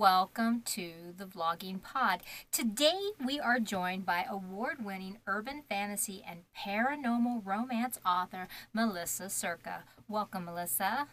welcome 0.00 0.62
to 0.64 0.92
the 1.18 1.26
Vlogging 1.26 1.82
Pod. 1.82 2.22
Today 2.50 3.10
we 3.22 3.38
are 3.38 3.60
joined 3.60 4.06
by 4.06 4.24
award 4.30 4.82
winning 4.82 5.18
urban 5.26 5.62
fantasy 5.68 6.24
and 6.26 6.44
paranormal 6.56 7.42
romance 7.44 8.00
author 8.06 8.48
Melissa 8.72 9.28
Sercia. 9.28 9.82
Welcome, 10.08 10.46
Melissa. 10.46 11.06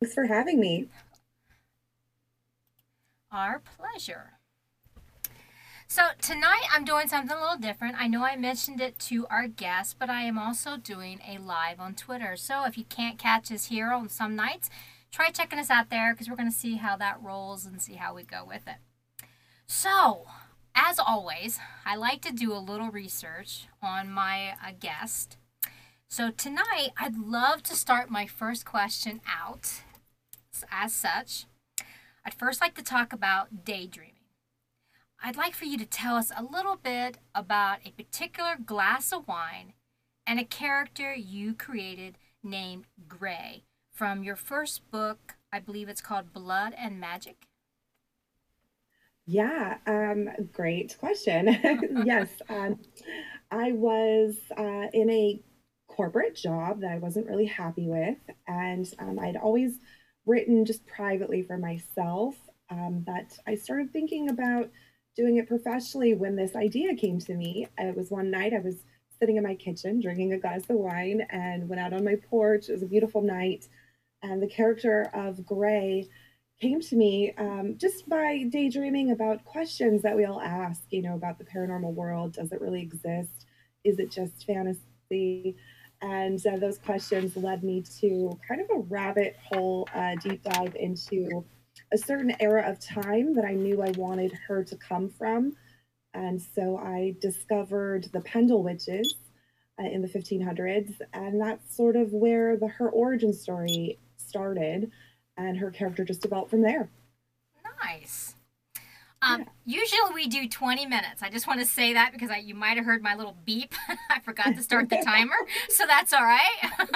Thanks 0.00 0.12
for 0.12 0.26
having 0.26 0.58
me. 0.58 0.88
Our 3.30 3.62
pleasure. 3.78 4.32
So, 5.86 6.02
tonight 6.20 6.64
I'm 6.74 6.84
doing 6.84 7.06
something 7.06 7.36
a 7.36 7.40
little 7.40 7.58
different. 7.58 7.94
I 7.96 8.08
know 8.08 8.24
I 8.24 8.34
mentioned 8.34 8.80
it 8.80 8.98
to 9.00 9.24
our 9.28 9.46
guests, 9.46 9.94
but 9.96 10.10
I 10.10 10.22
am 10.22 10.36
also 10.36 10.76
doing 10.76 11.20
a 11.28 11.38
live 11.38 11.78
on 11.78 11.94
Twitter. 11.94 12.34
So, 12.34 12.64
if 12.64 12.76
you 12.76 12.82
can't 12.82 13.18
catch 13.18 13.52
us 13.52 13.66
here 13.66 13.92
on 13.92 14.08
some 14.08 14.34
nights, 14.34 14.68
try 15.12 15.30
checking 15.30 15.58
us 15.58 15.70
out 15.70 15.90
there 15.90 16.12
because 16.12 16.28
we're 16.28 16.36
going 16.36 16.50
to 16.50 16.56
see 16.56 16.76
how 16.76 16.96
that 16.96 17.22
rolls 17.22 17.66
and 17.66 17.80
see 17.80 17.94
how 17.94 18.14
we 18.14 18.22
go 18.22 18.44
with 18.44 18.66
it. 18.66 18.76
So, 19.66 20.26
as 20.74 20.98
always, 20.98 21.60
I 21.84 21.96
like 21.96 22.22
to 22.22 22.32
do 22.32 22.52
a 22.52 22.58
little 22.58 22.90
research 22.90 23.66
on 23.82 24.10
my 24.10 24.50
uh, 24.52 24.72
guest. 24.80 25.36
So, 26.08 26.30
tonight 26.30 26.90
I'd 26.98 27.16
love 27.16 27.62
to 27.64 27.74
start 27.74 28.10
my 28.10 28.26
first 28.26 28.64
question 28.64 29.20
out 29.26 29.82
as 30.70 30.92
such. 30.92 31.46
I'd 32.24 32.34
first 32.34 32.60
like 32.60 32.74
to 32.76 32.82
talk 32.82 33.12
about 33.12 33.64
daydreaming. 33.64 34.16
I'd 35.22 35.36
like 35.36 35.54
for 35.54 35.66
you 35.66 35.78
to 35.78 35.86
tell 35.86 36.16
us 36.16 36.32
a 36.36 36.42
little 36.42 36.76
bit 36.76 37.18
about 37.34 37.78
a 37.84 37.90
particular 37.90 38.56
glass 38.64 39.12
of 39.12 39.28
wine 39.28 39.74
and 40.26 40.40
a 40.40 40.44
character 40.44 41.14
you 41.14 41.54
created 41.54 42.18
named 42.42 42.86
Gray 43.08 43.64
from 44.02 44.24
your 44.24 44.34
first 44.34 44.90
book. 44.90 45.36
I 45.52 45.60
believe 45.60 45.88
it's 45.88 46.00
called 46.00 46.32
Blood 46.32 46.74
and 46.76 46.98
Magic. 46.98 47.46
Yeah, 49.26 49.76
um, 49.86 50.28
great 50.50 50.96
question. 50.98 51.46
yes, 52.04 52.28
um, 52.48 52.80
I 53.52 53.70
was 53.70 54.38
uh, 54.58 54.88
in 54.92 55.08
a 55.08 55.40
corporate 55.86 56.34
job 56.34 56.80
that 56.80 56.90
I 56.90 56.98
wasn't 56.98 57.28
really 57.28 57.44
happy 57.44 57.86
with, 57.86 58.18
and 58.48 58.92
um, 58.98 59.20
I'd 59.20 59.36
always 59.36 59.78
written 60.26 60.64
just 60.64 60.84
privately 60.88 61.44
for 61.44 61.56
myself. 61.56 62.34
Um, 62.70 63.04
but 63.06 63.38
I 63.46 63.54
started 63.54 63.92
thinking 63.92 64.30
about 64.30 64.68
doing 65.14 65.36
it 65.36 65.46
professionally 65.46 66.14
when 66.14 66.34
this 66.34 66.56
idea 66.56 66.96
came 66.96 67.20
to 67.20 67.34
me. 67.34 67.68
It 67.78 67.96
was 67.96 68.10
one 68.10 68.32
night 68.32 68.52
I 68.52 68.58
was 68.58 68.82
sitting 69.20 69.36
in 69.36 69.44
my 69.44 69.54
kitchen 69.54 70.00
drinking 70.00 70.32
a 70.32 70.38
glass 70.38 70.62
of 70.68 70.74
wine 70.74 71.24
and 71.30 71.68
went 71.68 71.80
out 71.80 71.92
on 71.92 72.04
my 72.04 72.16
porch. 72.28 72.68
It 72.68 72.72
was 72.72 72.82
a 72.82 72.86
beautiful 72.86 73.22
night 73.22 73.68
and 74.22 74.42
the 74.42 74.48
character 74.48 75.10
of 75.14 75.44
Gray 75.44 76.08
came 76.60 76.80
to 76.80 76.96
me 76.96 77.34
um, 77.38 77.76
just 77.76 78.08
by 78.08 78.44
daydreaming 78.48 79.10
about 79.10 79.44
questions 79.44 80.02
that 80.02 80.16
we 80.16 80.24
all 80.24 80.40
ask, 80.40 80.82
you 80.90 81.02
know, 81.02 81.14
about 81.14 81.38
the 81.38 81.44
paranormal 81.44 81.92
world. 81.92 82.34
Does 82.34 82.52
it 82.52 82.60
really 82.60 82.80
exist? 82.80 83.46
Is 83.84 83.98
it 83.98 84.12
just 84.12 84.46
fantasy? 84.46 85.56
And 86.00 86.44
uh, 86.46 86.56
those 86.56 86.78
questions 86.78 87.36
led 87.36 87.64
me 87.64 87.82
to 88.00 88.38
kind 88.46 88.60
of 88.60 88.68
a 88.70 88.80
rabbit 88.80 89.36
hole 89.44 89.88
uh, 89.94 90.14
deep 90.22 90.42
dive 90.44 90.76
into 90.76 91.44
a 91.92 91.98
certain 91.98 92.34
era 92.40 92.68
of 92.68 92.78
time 92.80 93.34
that 93.34 93.44
I 93.44 93.54
knew 93.54 93.82
I 93.82 93.90
wanted 93.96 94.32
her 94.46 94.62
to 94.64 94.76
come 94.76 95.08
from. 95.08 95.56
And 96.14 96.40
so 96.40 96.76
I 96.76 97.16
discovered 97.20 98.08
the 98.12 98.20
Pendle 98.20 98.62
Witches 98.62 99.14
uh, 99.80 99.86
in 99.86 100.02
the 100.02 100.08
1500s, 100.08 101.00
and 101.12 101.40
that's 101.40 101.74
sort 101.74 101.96
of 101.96 102.12
where 102.12 102.56
the 102.56 102.68
her 102.68 102.90
origin 102.90 103.32
story 103.32 103.98
started, 104.32 104.90
and 105.36 105.58
her 105.58 105.70
character 105.70 106.04
just 106.04 106.22
developed 106.22 106.50
from 106.50 106.62
there. 106.62 106.88
Nice. 107.84 108.34
Um, 109.20 109.46
yeah. 109.66 109.80
Usually 109.80 110.14
we 110.14 110.26
do 110.26 110.48
20 110.48 110.86
minutes. 110.86 111.22
I 111.22 111.28
just 111.28 111.46
want 111.46 111.60
to 111.60 111.66
say 111.66 111.92
that 111.92 112.12
because 112.12 112.30
I, 112.30 112.38
you 112.38 112.54
might 112.54 112.78
have 112.78 112.86
heard 112.86 113.02
my 113.02 113.14
little 113.14 113.36
beep. 113.44 113.74
I 114.10 114.20
forgot 114.20 114.56
to 114.56 114.62
start 114.62 114.88
the 114.88 114.96
timer, 115.04 115.36
so 115.68 115.84
that's 115.86 116.14
all 116.14 116.24
right. 116.24 116.88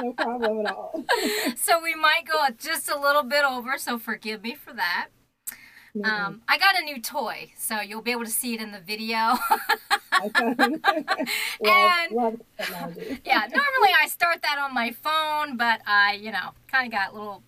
no 0.00 0.12
problem 0.12 0.64
at 0.64 0.72
all. 0.72 1.04
so 1.56 1.82
we 1.82 1.96
might 1.96 2.22
go 2.30 2.46
just 2.56 2.88
a 2.88 2.98
little 2.98 3.24
bit 3.24 3.44
over, 3.44 3.76
so 3.76 3.98
forgive 3.98 4.42
me 4.42 4.54
for 4.54 4.72
that. 4.72 5.08
Um, 6.04 6.42
I 6.48 6.58
got 6.58 6.78
a 6.78 6.84
new 6.84 7.00
toy, 7.00 7.52
so 7.56 7.80
you'll 7.80 8.02
be 8.02 8.12
able 8.12 8.24
to 8.24 8.30
see 8.30 8.54
it 8.54 8.60
in 8.60 8.72
the 8.72 8.80
video. 8.80 9.16
love, 9.16 10.32
and 10.34 12.12
love 12.12 12.40
yeah, 13.24 13.46
normally 13.48 13.90
I 14.00 14.06
start 14.06 14.42
that 14.42 14.58
on 14.58 14.72
my 14.72 14.92
phone, 14.92 15.56
but 15.56 15.80
I, 15.86 16.14
you 16.14 16.30
know, 16.30 16.50
kind 16.68 16.86
of 16.86 16.92
got 16.92 17.12
a 17.12 17.14
little 17.14 17.42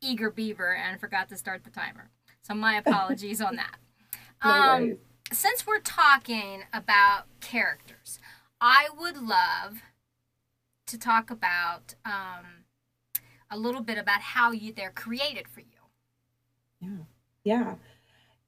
eager 0.00 0.30
beaver 0.30 0.74
and 0.74 1.00
forgot 1.00 1.28
to 1.28 1.36
start 1.36 1.64
the 1.64 1.70
timer. 1.70 2.10
So 2.42 2.54
my 2.54 2.76
apologies 2.84 3.40
on 3.40 3.56
that. 3.56 3.76
No 4.44 4.50
um, 4.50 4.98
since 5.32 5.66
we're 5.66 5.80
talking 5.80 6.64
about 6.72 7.24
characters, 7.40 8.18
I 8.60 8.88
would 8.98 9.16
love 9.16 9.82
to 10.86 10.98
talk 10.98 11.30
about 11.30 11.94
um, 12.04 12.64
a 13.50 13.56
little 13.56 13.80
bit 13.80 13.98
about 13.98 14.20
how 14.20 14.52
you 14.52 14.72
they're 14.72 14.90
created 14.90 15.48
for 15.48 15.60
you. 15.60 15.66
Yeah. 16.80 17.04
Yeah. 17.44 17.74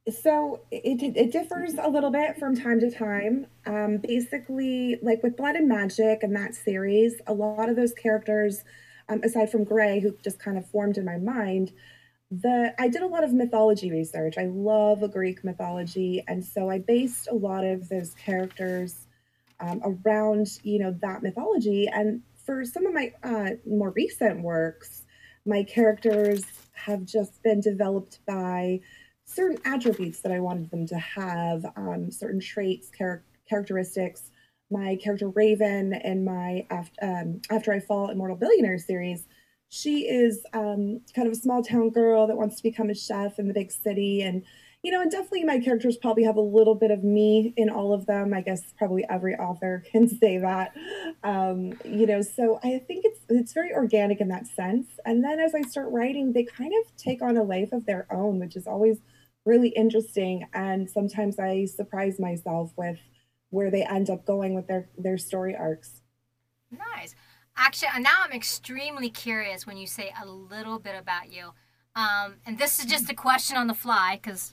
So 0.09 0.61
it, 0.71 1.03
it 1.17 1.33
differs 1.33 1.75
a 1.75 1.89
little 1.89 2.11
bit 2.11 2.39
from 2.39 2.57
time 2.57 2.81
to 2.81 2.91
time. 2.91 3.47
Um, 3.67 3.99
basically, 3.99 4.99
like 5.03 5.23
with 5.23 5.37
Blood 5.37 5.57
and 5.57 5.69
Magic 5.69 6.23
and 6.23 6.35
that 6.37 6.55
series, 6.55 7.15
a 7.27 7.35
lot 7.35 7.69
of 7.69 7.77
those 7.77 7.93
characters, 7.93 8.63
um, 9.09 9.21
aside 9.25 9.51
from 9.51 9.65
Gray, 9.65 10.01
who 10.01 10.17
just 10.23 10.39
kind 10.39 10.59
of 10.59 10.67
formed 10.71 10.97
in 10.97 11.05
my 11.05 11.17
mind, 11.17 11.73
the 12.31 12.75
I 12.79 12.89
did 12.89 13.03
a 13.03 13.07
lot 13.07 13.25
of 13.25 13.33
mythology 13.33 13.91
research. 13.91 14.37
I 14.39 14.47
love 14.47 15.05
Greek 15.13 15.45
mythology, 15.45 16.25
and 16.29 16.45
so 16.45 16.71
I 16.71 16.79
based 16.79 17.29
a 17.29 17.35
lot 17.35 17.65
of 17.65 17.89
those 17.89 18.15
characters 18.15 19.07
um, 19.61 19.81
around 19.85 20.49
you 20.63 20.79
know 20.79 20.97
that 21.03 21.23
mythology. 21.23 21.89
And 21.89 22.23
for 22.45 22.65
some 22.65 22.87
of 22.87 22.95
my 22.95 23.13
uh, 23.23 23.51
more 23.67 23.91
recent 23.91 24.43
works, 24.43 25.05
my 25.45 25.63
characters 25.65 26.45
have 26.77 27.05
just 27.05 27.43
been 27.43 27.61
developed 27.61 28.21
by 28.27 28.81
certain 29.25 29.59
attributes 29.65 30.21
that 30.21 30.33
I 30.33 30.41
wanted 30.41 30.71
them 30.71 30.87
to 30.87 30.99
have, 30.99 31.65
um, 31.77 32.11
certain 32.11 32.41
traits, 32.41 32.91
char- 32.97 33.25
characteristics. 33.49 34.31
My 34.71 34.97
character 34.97 35.29
Raven 35.29 35.93
in 35.93 36.25
my 36.25 36.67
after, 36.71 36.95
um, 37.03 37.41
after 37.51 37.73
I 37.73 37.81
Fall 37.81 38.11
Immortal 38.11 38.37
Billionaire 38.37 38.79
series, 38.79 39.27
she 39.69 40.09
is 40.09 40.45
um, 40.53 41.01
kind 41.15 41.27
of 41.27 41.33
a 41.33 41.37
small 41.37 41.63
town 41.63 41.91
girl 41.91 42.27
that 42.27 42.37
wants 42.37 42.57
to 42.57 42.63
become 42.63 42.91
a 42.91 42.95
chef 42.95 43.39
in 43.39 43.49
the 43.49 43.55
big 43.55 43.73
city, 43.73 44.23
and 44.23 44.43
you 44.87 44.93
know, 44.93 45.01
and 45.01 45.11
definitely 45.11 45.43
my 45.43 45.59
characters 45.59 45.97
probably 45.97 46.23
have 46.23 46.37
a 46.37 46.41
little 46.41 46.77
bit 46.77 46.93
of 46.93 47.03
me 47.03 47.53
in 47.57 47.69
all 47.69 47.93
of 47.93 48.07
them. 48.07 48.33
I 48.33 48.41
guess 48.41 48.63
probably 48.79 49.05
every 49.11 49.35
author 49.35 49.83
can 49.91 50.09
say 50.09 50.39
that. 50.39 50.77
Um, 51.25 51.73
you 51.85 52.07
know, 52.07 52.23
so 52.23 52.61
I 52.63 52.79
think 52.87 53.05
it's 53.05 53.19
it's 53.29 53.53
very 53.53 53.75
organic 53.75 54.21
in 54.21 54.29
that 54.29 54.47
sense. 54.47 54.87
And 55.05 55.25
then 55.25 55.41
as 55.41 55.57
I 55.57 55.63
start 55.63 55.89
writing, 55.91 56.33
they 56.33 56.45
kind 56.45 56.73
of 56.73 56.97
take 56.97 57.21
on 57.21 57.37
a 57.37 57.43
life 57.43 57.73
of 57.73 57.85
their 57.85 58.07
own, 58.13 58.39
which 58.39 58.55
is 58.55 58.69
always 58.69 58.99
really 59.45 59.71
interesting. 59.71 60.47
And 60.55 60.89
sometimes 60.89 61.41
I 61.41 61.65
surprise 61.65 62.21
myself 62.21 62.71
with 62.77 63.01
where 63.51 63.73
they 63.73 63.83
end 63.83 64.09
up 64.09 64.25
going 64.25 64.55
with 64.55 64.69
their 64.69 64.89
their 64.97 65.19
story 65.19 65.57
arcs. 65.57 66.01
Nice. 66.71 67.17
Actually, 67.57 67.89
now 68.03 68.23
I'm 68.25 68.33
extremely 68.33 69.11
curious 69.11 69.67
when 69.67 69.79
you 69.79 69.89
say 69.89 70.13
a 70.23 70.27
little 70.27 70.79
bit 70.79 70.95
about 70.97 71.33
you. 71.33 71.55
Um, 71.97 72.35
and 72.45 72.59
this 72.59 72.79
is 72.79 72.85
just 72.85 73.11
a 73.11 73.15
question 73.15 73.57
on 73.57 73.69
the 73.69 73.75
fly 73.75 74.21
because 74.23 74.53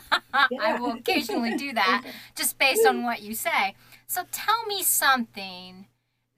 I 0.34 0.78
will 0.78 0.92
occasionally 0.92 1.56
do 1.56 1.72
that 1.74 2.04
just 2.36 2.58
based 2.58 2.86
on 2.86 3.02
what 3.02 3.22
you 3.22 3.34
say. 3.34 3.74
So 4.06 4.24
tell 4.30 4.66
me 4.66 4.82
something 4.82 5.86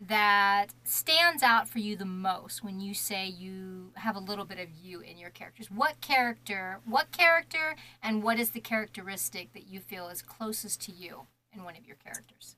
that 0.00 0.66
stands 0.84 1.42
out 1.42 1.68
for 1.68 1.80
you 1.80 1.96
the 1.96 2.04
most 2.04 2.62
when 2.62 2.78
you 2.78 2.94
say 2.94 3.26
you 3.26 3.90
have 3.96 4.14
a 4.14 4.20
little 4.20 4.44
bit 4.44 4.60
of 4.60 4.68
you 4.70 5.00
in 5.00 5.18
your 5.18 5.30
characters. 5.30 5.70
What 5.70 6.00
character, 6.00 6.80
what 6.84 7.10
character, 7.10 7.74
and 8.02 8.22
what 8.22 8.38
is 8.38 8.50
the 8.50 8.60
characteristic 8.60 9.52
that 9.54 9.66
you 9.66 9.80
feel 9.80 10.08
is 10.08 10.22
closest 10.22 10.80
to 10.82 10.92
you 10.92 11.26
in 11.52 11.64
one 11.64 11.76
of 11.76 11.84
your 11.86 11.96
characters? 11.96 12.56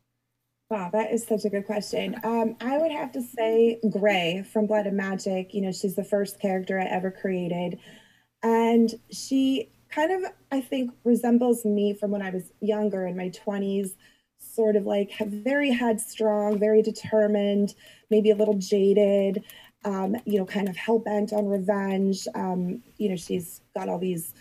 Wow, 0.69 0.91
that 0.93 1.13
is 1.13 1.25
such 1.25 1.45
a 1.45 1.51
good 1.51 1.65
question. 1.65 2.17
Um, 2.25 2.57
I 2.61 2.79
would 2.79 2.91
have 2.91 3.13
to 3.13 3.23
say 3.23 3.79
Gray 3.89 4.43
from 4.53 4.67
Blood 4.67 4.87
and 4.87 4.97
Magic. 4.97 5.55
You 5.55 5.61
know, 5.61 5.71
she's 5.71 5.95
the 5.95 6.03
first 6.03 6.41
character 6.41 6.81
I 6.81 6.85
ever 6.87 7.13
created. 7.13 7.79
And 8.43 8.93
she 9.13 9.71
kind 9.91 10.11
of, 10.11 10.33
I 10.51 10.61
think, 10.61 10.91
resembles 11.05 11.65
me 11.65 11.95
from 11.95 12.11
when 12.11 12.23
I 12.23 12.31
was 12.31 12.51
younger 12.61 13.07
in 13.07 13.17
my 13.17 13.31
20s, 13.31 13.95
sort 14.39 14.75
of 14.75 14.87
like 14.87 15.17
very 15.21 15.71
headstrong, 15.71 16.59
very 16.59 16.83
determined, 16.83 17.75
maybe 18.11 18.31
a 18.31 18.37
little 18.37 18.59
jaded, 18.59 19.45
um, 19.85 20.17
you 20.25 20.37
know, 20.37 20.45
kind 20.45 20.69
of 20.69 20.77
hell 20.77 20.99
bent 20.99 21.33
on 21.33 21.47
revenge. 21.47 22.27
Um, 22.35 22.83
you 22.99 23.09
know, 23.09 23.17
she's 23.17 23.61
got 23.73 23.89
all 23.89 24.01
these 24.01 24.35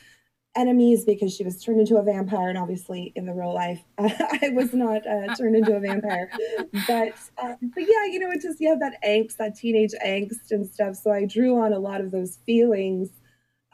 enemies 0.55 1.03
because 1.05 1.33
she 1.33 1.43
was 1.43 1.61
turned 1.61 1.79
into 1.79 1.97
a 1.97 2.03
vampire 2.03 2.49
and 2.49 2.57
obviously 2.57 3.11
in 3.15 3.25
the 3.25 3.33
real 3.33 3.53
life 3.53 3.83
uh, 3.97 4.09
i 4.41 4.49
was 4.49 4.73
not 4.73 5.05
uh, 5.05 5.35
turned 5.35 5.55
into 5.55 5.75
a 5.75 5.79
vampire 5.79 6.29
but 6.87 7.13
um, 7.41 7.57
but 7.73 7.81
yeah 7.81 8.05
you 8.05 8.19
know 8.19 8.31
it's 8.31 8.43
just 8.43 8.59
you 8.61 8.69
have 8.69 8.79
that 8.79 8.97
angst 9.05 9.37
that 9.37 9.55
teenage 9.55 9.91
angst 10.05 10.51
and 10.51 10.65
stuff 10.65 10.95
so 10.95 11.11
i 11.11 11.25
drew 11.25 11.59
on 11.59 11.73
a 11.73 11.79
lot 11.79 11.99
of 11.99 12.11
those 12.11 12.39
feelings 12.45 13.09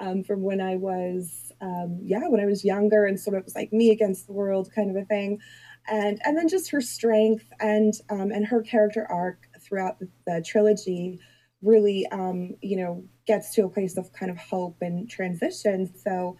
um, 0.01 0.23
from 0.23 0.41
when 0.41 0.59
I 0.59 0.75
was, 0.75 1.51
um, 1.61 1.99
yeah, 2.03 2.27
when 2.27 2.41
I 2.41 2.45
was 2.45 2.65
younger 2.65 3.05
and 3.05 3.19
sort 3.19 3.37
of 3.37 3.45
was 3.45 3.55
like 3.55 3.71
me 3.71 3.91
against 3.91 4.25
the 4.25 4.33
world 4.33 4.69
kind 4.73 4.89
of 4.89 5.01
a 5.01 5.05
thing. 5.05 5.39
And, 5.87 6.19
and 6.25 6.35
then 6.35 6.47
just 6.47 6.71
her 6.71 6.81
strength 6.81 7.45
and, 7.59 7.93
um, 8.09 8.31
and 8.31 8.45
her 8.47 8.61
character 8.61 9.05
arc 9.09 9.47
throughout 9.61 9.99
the, 9.99 10.09
the 10.25 10.43
trilogy 10.45 11.19
really, 11.61 12.07
um, 12.07 12.55
you 12.61 12.77
know, 12.77 13.03
gets 13.27 13.53
to 13.53 13.65
a 13.65 13.69
place 13.69 13.95
of 13.95 14.11
kind 14.11 14.31
of 14.31 14.37
hope 14.37 14.77
and 14.81 15.07
transition. 15.07 15.93
So 15.95 16.35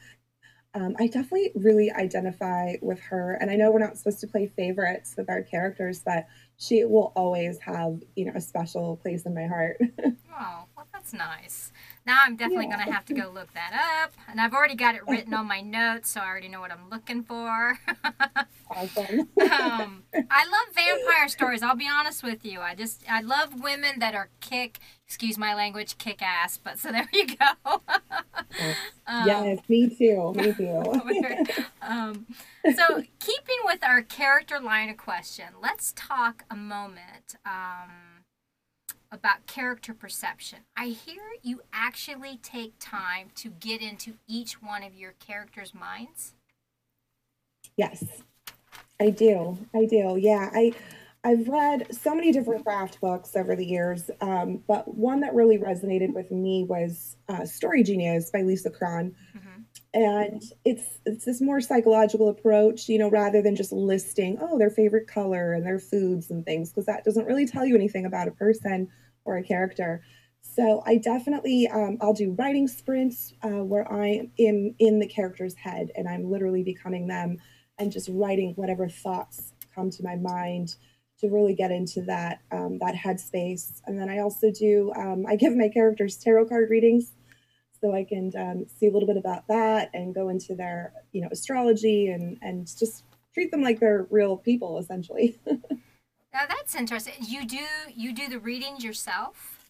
um, 0.74 0.96
I 1.00 1.08
definitely 1.08 1.52
really 1.56 1.92
identify 1.92 2.76
with 2.82 3.00
her. 3.02 3.34
And 3.34 3.52
I 3.52 3.56
know 3.56 3.72
we're 3.72 3.80
not 3.80 3.98
supposed 3.98 4.22
to 4.22 4.28
play 4.28 4.48
favorites 4.48 5.16
with 5.18 5.30
our 5.30 5.42
characters, 5.42 6.02
but 6.06 6.28
she 6.58 6.86
will 6.86 7.12
always 7.16 7.60
have, 7.60 8.02
you 8.16 8.26
know, 8.26 8.34
a 8.36 8.42
special 8.42 8.96
place 8.98 9.26
in 9.26 9.34
my 9.34 9.48
heart. 9.48 9.78
oh, 10.02 10.64
well, 10.76 10.88
that's 10.94 11.12
nice. 11.12 11.74
Now 12.06 12.20
I'm 12.22 12.36
definitely 12.38 12.68
yeah. 12.68 12.76
going 12.76 12.88
to 12.88 12.94
have 12.94 13.06
to 13.06 13.14
go 13.14 13.32
look 13.34 13.54
that 13.54 14.04
up. 14.04 14.14
And 14.30 14.40
I've 14.40 14.54
already 14.54 14.76
got 14.76 14.96
it 14.96 15.02
written 15.08 15.34
on 15.34 15.48
my 15.48 15.60
notes, 15.62 16.12
so 16.12 16.22
I 16.22 16.28
already 16.28 16.48
know 16.48 16.62
what 16.62 16.72
I'm 16.72 16.90
looking 16.90 17.24
for. 17.24 17.78
awesome. 18.70 19.20
um, 19.52 20.04
I 20.30 20.46
love 20.46 20.76
vampire 20.76 21.28
stories. 21.28 21.64
I'll 21.64 21.76
be 21.76 21.90
honest 21.90 22.24
with 22.24 22.46
you. 22.46 22.62
I 22.62 22.76
just, 22.76 23.04
I 23.10 23.22
love 23.22 23.62
women 23.62 24.00
that 24.00 24.16
are 24.16 24.30
kick, 24.40 24.80
excuse 25.06 25.38
my 25.38 25.54
language, 25.54 25.98
kick 25.98 26.22
ass. 26.22 26.58
But 26.64 26.80
so 26.80 26.92
there 26.92 27.10
you 27.12 27.28
go. 27.36 27.82
Um, 29.22 29.28
yes, 29.28 29.60
me 29.68 29.90
too. 29.90 30.34
Me 30.36 30.54
too. 30.54 30.84
um, 31.82 32.26
so 32.76 33.04
keeping 33.20 33.58
with 33.66 33.84
our 33.84 34.02
character 34.02 34.60
line 34.60 34.90
of 34.90 34.98
question, 34.98 35.46
let's 35.62 35.94
talk 35.96 36.44
a 36.50 36.56
moment. 36.56 37.36
Um, 37.46 38.12
about 39.12 39.46
character 39.46 39.94
perception. 39.94 40.60
I 40.76 40.88
hear 40.88 41.22
you 41.42 41.62
actually 41.74 42.40
take 42.42 42.74
time 42.80 43.30
to 43.36 43.50
get 43.50 43.82
into 43.82 44.14
each 44.28 44.62
one 44.62 44.84
of 44.84 44.96
your 44.96 45.14
characters' 45.20 45.74
minds. 45.74 46.34
Yes, 47.76 48.04
I 49.00 49.10
do. 49.10 49.58
I 49.76 49.86
do. 49.86 50.18
Yeah, 50.18 50.50
I 50.54 50.74
I've 51.24 51.48
read 51.48 51.96
so 51.96 52.16
many 52.16 52.32
different 52.32 52.66
craft 52.66 53.00
books 53.00 53.36
over 53.36 53.56
the 53.56 53.66
years, 53.66 54.10
um, 54.22 54.64
but 54.68 54.96
one 54.96 55.22
that 55.22 55.36
really 55.36 55.60
resonated 55.60 56.14
with 56.14 56.32
me 56.32 56.66
was 56.68 57.16
uh, 57.30 57.46
Story 57.46 57.84
Genius 57.84 58.32
by 58.32 58.42
Lisa 58.42 58.72
Cron. 58.72 59.16
Mm-hmm. 59.38 59.62
And 59.94 60.42
it's 60.66 61.00
it's 61.06 61.26
this 61.26 61.42
more 61.42 61.62
psychological 61.62 62.30
approach, 62.30 62.90
you 62.90 62.98
know, 62.98 63.10
rather 63.10 63.42
than 63.42 63.56
just 63.56 63.72
listing, 63.72 64.38
oh, 64.42 64.58
their 64.58 64.70
favorite 64.70 65.08
color 65.08 65.54
and 65.54 65.66
their 65.66 65.80
foods 65.80 66.32
and 66.32 66.44
things, 66.44 66.70
because 66.70 66.86
that 66.86 67.04
doesn't 67.04 67.26
really 67.26 67.46
tell 67.46 67.66
you 67.66 67.76
anything 67.76 68.06
about 68.06 68.28
a 68.28 68.32
person 68.32 68.88
or 69.26 69.38
a 69.38 69.44
character. 69.44 70.02
So 70.42 70.82
I 70.86 70.98
definitely 70.98 71.68
um, 71.68 71.98
I'll 72.02 72.14
do 72.14 72.36
writing 72.40 72.68
sprints 72.68 73.34
uh, 73.44 73.64
where 73.64 73.92
I 73.92 74.30
am 74.40 74.76
in 74.80 75.00
the 75.00 75.08
character's 75.08 75.56
head 75.56 75.92
and 75.96 76.08
I'm 76.08 76.32
literally 76.32 76.64
becoming 76.64 77.08
them 77.08 77.38
and 77.78 77.92
just 77.92 78.10
writing 78.12 78.54
whatever 78.56 78.90
thoughts 78.90 79.54
come 79.76 79.92
to 79.92 80.04
my 80.04 80.16
mind 80.16 80.76
to 81.22 81.30
really 81.30 81.56
get 81.56 81.72
into 81.72 82.02
that 82.04 82.42
um, 82.52 82.78
that 82.80 82.96
headspace. 82.96 83.82
And 83.86 84.00
then 84.00 84.10
I 84.10 84.20
also 84.20 84.52
do 84.52 84.92
um, 84.96 85.26
I 85.28 85.36
give 85.36 85.56
my 85.56 85.70
characters 85.70 86.18
tarot 86.18 86.48
card 86.48 86.70
readings 86.70 87.14
so 87.80 87.96
I 87.96 88.04
can 88.04 88.32
um, 88.38 88.66
see 88.68 88.88
a 88.88 88.92
little 88.92 89.08
bit 89.08 89.18
about 89.18 89.48
that 89.48 89.90
and 89.94 90.14
go 90.14 90.30
into 90.30 90.56
their 90.56 90.94
you 91.12 91.22
know 91.22 91.30
astrology 91.32 92.08
and 92.10 92.38
and 92.42 92.68
just 92.78 93.04
treat 93.34 93.52
them 93.52 93.62
like 93.62 93.80
they're 93.80 94.08
real 94.10 94.38
people 94.38 94.78
essentially. 94.78 95.40
Now 96.34 96.46
that's 96.48 96.76
interesting. 96.76 97.16
You 97.20 97.46
do 97.46 97.60
you 97.94 98.14
do 98.14 98.30
the 98.30 98.40
readings 98.40 98.84
yourself? 98.84 99.62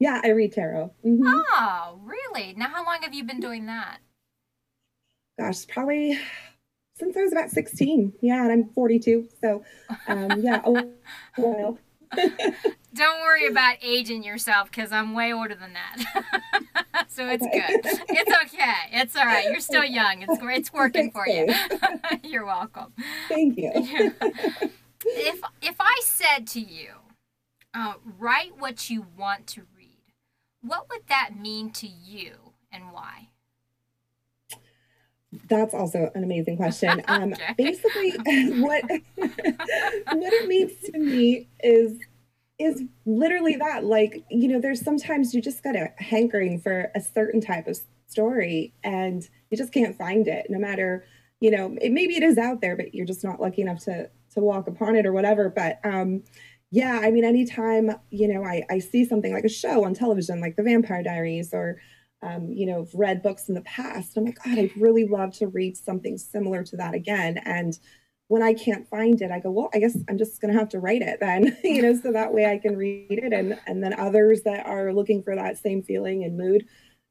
Yeah, 0.00 0.20
I 0.22 0.30
read 0.30 0.52
tarot. 0.52 0.92
Mm-hmm. 1.04 1.26
Oh, 1.26 2.00
really? 2.02 2.54
Now, 2.56 2.68
how 2.68 2.84
long 2.84 2.98
have 3.02 3.14
you 3.14 3.24
been 3.24 3.40
doing 3.40 3.66
that? 3.66 3.98
Gosh, 5.38 5.66
probably 5.66 6.18
since 6.98 7.16
I 7.16 7.22
was 7.22 7.32
about 7.32 7.50
16. 7.50 8.12
Yeah, 8.20 8.42
and 8.42 8.52
I'm 8.52 8.64
42. 8.70 9.28
So, 9.40 9.64
um, 10.08 10.40
yeah, 10.40 10.60
a 10.64 10.70
while. 11.36 11.78
Don't 12.94 13.20
worry 13.20 13.46
about 13.46 13.76
aging 13.82 14.24
yourself 14.24 14.70
because 14.70 14.92
I'm 14.92 15.14
way 15.14 15.32
older 15.32 15.54
than 15.54 15.74
that. 15.74 17.06
so 17.08 17.28
it's 17.28 17.44
okay. 17.46 17.66
good. 17.68 17.80
It's 18.08 18.54
okay. 18.54 18.74
It's 18.92 19.14
all 19.14 19.24
right. 19.24 19.44
You're 19.44 19.60
still 19.60 19.84
young. 19.84 20.22
It's 20.22 20.38
it's 20.40 20.72
working 20.72 21.10
for 21.12 21.28
you. 21.28 21.46
You're 22.24 22.46
welcome. 22.46 22.92
Thank 23.28 23.58
you. 23.58 23.70
if 23.74 25.40
if 25.62 25.76
I 25.78 26.00
said 26.02 26.46
to 26.48 26.60
you, 26.60 26.94
uh, 27.74 27.94
write 28.18 28.58
what 28.58 28.90
you 28.90 29.06
want 29.16 29.46
to 29.48 29.62
read, 29.76 30.14
what 30.62 30.88
would 30.88 31.06
that 31.08 31.38
mean 31.38 31.70
to 31.72 31.86
you 31.86 32.32
and 32.72 32.90
why? 32.90 33.27
That's 35.48 35.74
also 35.74 36.10
an 36.14 36.24
amazing 36.24 36.56
question. 36.56 37.02
Um, 37.08 37.32
okay. 37.32 37.54
Basically, 37.56 38.10
what 38.60 38.84
what 39.16 40.32
it 40.32 40.48
means 40.48 40.72
to 40.84 40.98
me 40.98 41.48
is 41.60 41.98
is 42.58 42.82
literally 43.06 43.56
that. 43.56 43.84
Like 43.84 44.24
you 44.30 44.48
know, 44.48 44.60
there's 44.60 44.82
sometimes 44.82 45.34
you 45.34 45.42
just 45.42 45.62
got 45.62 45.76
a 45.76 45.92
hankering 45.98 46.60
for 46.60 46.90
a 46.94 47.00
certain 47.00 47.40
type 47.40 47.66
of 47.66 47.78
story, 48.06 48.72
and 48.82 49.28
you 49.50 49.56
just 49.56 49.72
can't 49.72 49.96
find 49.96 50.28
it, 50.28 50.46
no 50.48 50.58
matter 50.58 51.04
you 51.40 51.50
know. 51.50 51.76
It, 51.80 51.92
maybe 51.92 52.16
it 52.16 52.22
is 52.22 52.38
out 52.38 52.60
there, 52.60 52.76
but 52.76 52.94
you're 52.94 53.06
just 53.06 53.24
not 53.24 53.40
lucky 53.40 53.62
enough 53.62 53.84
to 53.84 54.10
to 54.34 54.40
walk 54.40 54.66
upon 54.66 54.96
it 54.96 55.06
or 55.06 55.12
whatever. 55.12 55.48
But 55.50 55.80
um, 55.84 56.22
yeah, 56.70 57.00
I 57.02 57.10
mean, 57.10 57.24
anytime 57.24 57.90
you 58.10 58.28
know 58.28 58.44
I 58.44 58.62
I 58.70 58.78
see 58.78 59.04
something 59.04 59.32
like 59.32 59.44
a 59.44 59.48
show 59.48 59.84
on 59.84 59.94
television, 59.94 60.40
like 60.40 60.56
The 60.56 60.62
Vampire 60.62 61.02
Diaries, 61.02 61.52
or 61.52 61.80
um, 62.22 62.50
you 62.50 62.66
know, 62.66 62.86
read 62.94 63.22
books 63.22 63.48
in 63.48 63.54
the 63.54 63.60
past. 63.62 64.16
I'm 64.16 64.24
like, 64.24 64.42
God, 64.42 64.58
I'd 64.58 64.76
really 64.76 65.06
love 65.06 65.32
to 65.34 65.46
read 65.46 65.76
something 65.76 66.18
similar 66.18 66.64
to 66.64 66.76
that 66.76 66.94
again. 66.94 67.38
And 67.44 67.78
when 68.26 68.42
I 68.42 68.54
can't 68.54 68.88
find 68.88 69.20
it, 69.22 69.30
I 69.30 69.40
go, 69.40 69.50
well, 69.50 69.70
I 69.72 69.78
guess 69.78 69.96
I'm 70.08 70.18
just 70.18 70.40
gonna 70.40 70.52
have 70.52 70.68
to 70.70 70.80
write 70.80 71.02
it 71.02 71.20
then, 71.20 71.56
you 71.64 71.82
know, 71.82 71.98
so 71.98 72.12
that 72.12 72.32
way 72.32 72.46
I 72.46 72.58
can 72.58 72.76
read 72.76 73.06
it, 73.10 73.32
and 73.32 73.58
and 73.66 73.82
then 73.82 73.94
others 73.94 74.42
that 74.42 74.66
are 74.66 74.92
looking 74.92 75.22
for 75.22 75.34
that 75.34 75.58
same 75.58 75.82
feeling 75.82 76.24
and 76.24 76.36
mood 76.36 76.66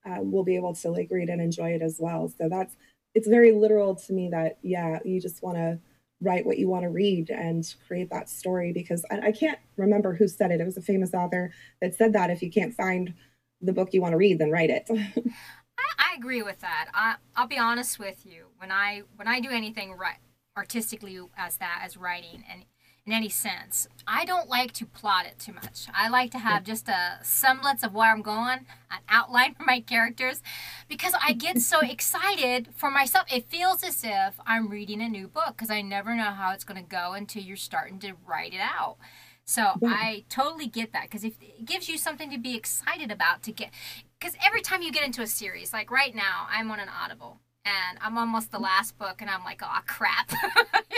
um, 0.06 0.32
will 0.32 0.44
be 0.44 0.56
able 0.56 0.76
to 0.76 0.90
like 0.90 1.10
read 1.10 1.30
and 1.30 1.42
enjoy 1.42 1.72
it 1.72 1.82
as 1.82 1.98
well. 2.00 2.32
So 2.38 2.50
that's 2.50 2.76
it's 3.16 3.28
very 3.28 3.52
literal 3.52 3.96
to 3.96 4.14
me 4.14 4.30
that 4.30 4.60
yeah, 4.62 5.00
you 5.04 5.20
just 5.20 5.42
want 5.42 5.58
to 5.58 5.80
write 6.22 6.46
what 6.46 6.58
you 6.58 6.68
want 6.68 6.84
to 6.84 6.90
read 6.90 7.30
and 7.30 7.76
create 7.88 8.10
that 8.10 8.30
story 8.30 8.74
because 8.74 9.06
I, 9.12 9.28
I, 9.28 9.32
can't 9.32 9.60
remember 9.76 10.16
who 10.16 10.28
said 10.28 10.50
it. 10.50 10.60
It 10.60 10.66
was 10.66 10.78
a 10.78 10.82
famous 10.82 11.14
author 11.14 11.54
that 11.80 11.94
said 11.94 12.14
that 12.14 12.32
if 12.32 12.42
you 12.42 12.52
can't 12.52 12.74
find 12.74 13.14
the 13.62 13.74
book 13.74 13.90
you 13.94 14.02
want 14.02 14.14
to 14.14 14.18
read, 14.18 14.40
then 14.40 14.52
write 14.52 14.70
it. 14.70 14.88
I, 14.90 16.12
I, 16.12 16.16
agree 16.18 16.42
with 16.42 16.60
that. 16.62 16.88
I, 16.94 17.16
I'll 17.36 17.48
be 17.48 17.58
honest 17.58 18.00
with 18.00 18.26
you. 18.26 18.46
When 18.58 18.72
I 18.72 19.04
when 19.16 19.28
I 19.28 19.40
do 19.40 19.50
anything 19.50 19.94
right 19.94 20.18
artistically 20.56 21.20
as 21.38 21.58
that 21.58 21.82
as 21.84 21.98
writing 21.98 22.44
and 22.50 22.66
in 23.08 23.14
any 23.14 23.30
sense. 23.30 23.88
I 24.06 24.26
don't 24.26 24.50
like 24.50 24.74
to 24.74 24.86
plot 24.86 25.26
it 25.26 25.40
too 25.40 25.54
much. 25.54 25.88
I 25.96 26.10
like 26.10 26.30
to 26.32 26.40
have 26.40 26.66
just 26.66 26.90
a 26.90 27.20
semblance 27.24 27.82
of 27.82 27.94
where 27.94 28.12
I'm 28.12 28.22
going, 28.22 28.66
an 28.92 29.00
outline 29.08 29.56
for 29.56 29.64
my 29.64 29.80
characters, 29.80 30.42
because 30.90 31.14
I 31.26 31.32
get 31.32 31.60
so 31.62 31.80
excited 31.84 32.68
for 32.76 32.92
myself. 32.92 33.26
It 33.34 33.50
feels 33.50 33.82
as 33.82 34.04
if 34.04 34.38
I'm 34.46 34.68
reading 34.68 35.02
a 35.02 35.08
new 35.08 35.30
book 35.30 35.56
because 35.56 35.72
I 35.72 35.82
never 35.82 36.16
know 36.16 36.32
how 36.32 36.52
it's 36.52 36.66
going 36.66 36.84
to 36.84 36.88
go 36.88 37.14
until 37.14 37.42
you're 37.42 37.56
starting 37.56 37.98
to 38.00 38.12
write 38.26 38.54
it 38.54 38.60
out. 38.60 38.98
So 39.48 39.62
yeah. 39.82 39.90
I 39.90 40.26
totally 40.30 40.68
get 40.68 40.92
that 40.92 41.04
because 41.04 41.24
it 41.24 41.66
gives 41.66 41.88
you 41.88 41.98
something 41.98 42.30
to 42.32 42.38
be 42.38 42.56
excited 42.56 43.12
about 43.12 43.44
to 43.44 43.54
get. 43.54 43.70
Because 44.20 44.36
every 44.46 44.62
time 44.62 44.82
you 44.82 44.92
get 44.92 45.06
into 45.06 45.22
a 45.22 45.28
series, 45.28 45.72
like 45.72 45.90
right 45.90 46.14
now, 46.14 46.48
I'm 46.52 46.70
on 46.70 46.82
an 46.82 46.90
Audible 46.90 47.40
and 47.64 47.98
I'm 48.02 48.18
almost 48.18 48.52
the 48.52 48.60
last 48.60 48.98
book, 48.98 49.18
and 49.20 49.30
I'm 49.30 49.44
like, 49.44 49.62
oh 49.64 49.80
crap. 49.88 50.32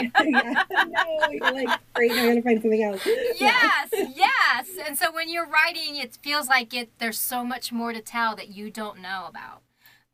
yeah, 0.00 0.64
no, 0.70 1.30
you're 1.30 1.52
like, 1.52 1.80
great, 1.94 2.12
I'm 2.12 2.28
gonna 2.28 2.42
find 2.42 2.62
something 2.62 2.82
else. 2.82 3.00
Yes, 3.40 3.88
yes. 3.92 4.68
And 4.86 4.96
so 4.96 5.12
when 5.12 5.28
you're 5.28 5.48
writing, 5.48 5.96
it 5.96 6.16
feels 6.22 6.48
like 6.48 6.72
it. 6.72 6.90
There's 6.98 7.18
so 7.18 7.44
much 7.44 7.72
more 7.72 7.92
to 7.92 8.00
tell 8.00 8.36
that 8.36 8.48
you 8.48 8.70
don't 8.70 9.00
know 9.00 9.26
about. 9.28 9.62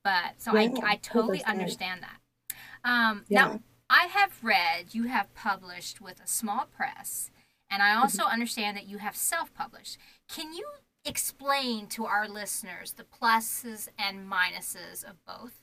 But 0.02 0.35
so 0.38 0.55
yeah, 0.55 0.71
I, 0.83 0.93
I 0.93 0.97
totally 0.97 1.40
100%. 1.40 1.47
understand 1.47 2.02
that. 2.02 2.57
Um, 2.88 3.25
yeah. 3.28 3.45
Now 3.45 3.61
I 3.88 4.07
have 4.07 4.38
read 4.43 4.95
you 4.95 5.05
have 5.05 5.35
published 5.35 6.00
with 6.00 6.21
a 6.23 6.26
small 6.26 6.66
press, 6.75 7.31
and 7.70 7.82
I 7.82 7.96
also 7.96 8.23
mm-hmm. 8.23 8.32
understand 8.32 8.76
that 8.76 8.87
you 8.87 8.99
have 8.99 9.16
self-published. 9.16 9.99
Can 10.28 10.52
you 10.52 10.66
explain 11.04 11.87
to 11.88 12.06
our 12.06 12.28
listeners 12.28 12.92
the 12.92 13.04
pluses 13.04 13.88
and 13.99 14.30
minuses 14.30 15.04
of 15.04 15.16
both? 15.26 15.54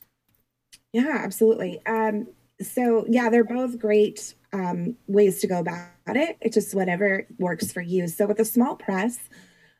Yeah, 0.91 1.17
absolutely. 1.19 1.86
Um, 1.86 2.27
so 2.62 3.05
yeah, 3.10 3.29
they're 3.29 3.43
both 3.43 3.79
great 3.79 4.36
um, 4.53 4.95
ways 5.07 5.39
to 5.41 5.48
go 5.48 5.60
about 5.60 5.89
it. 6.07 6.38
It's 6.41 6.53
just 6.53 6.75
whatever 6.75 7.27
works 7.39 7.72
for 7.72 7.81
you. 7.81 8.07
So 8.07 8.27
with 8.27 8.39
a 8.39 8.45
small 8.45 8.75
press, 8.75 9.19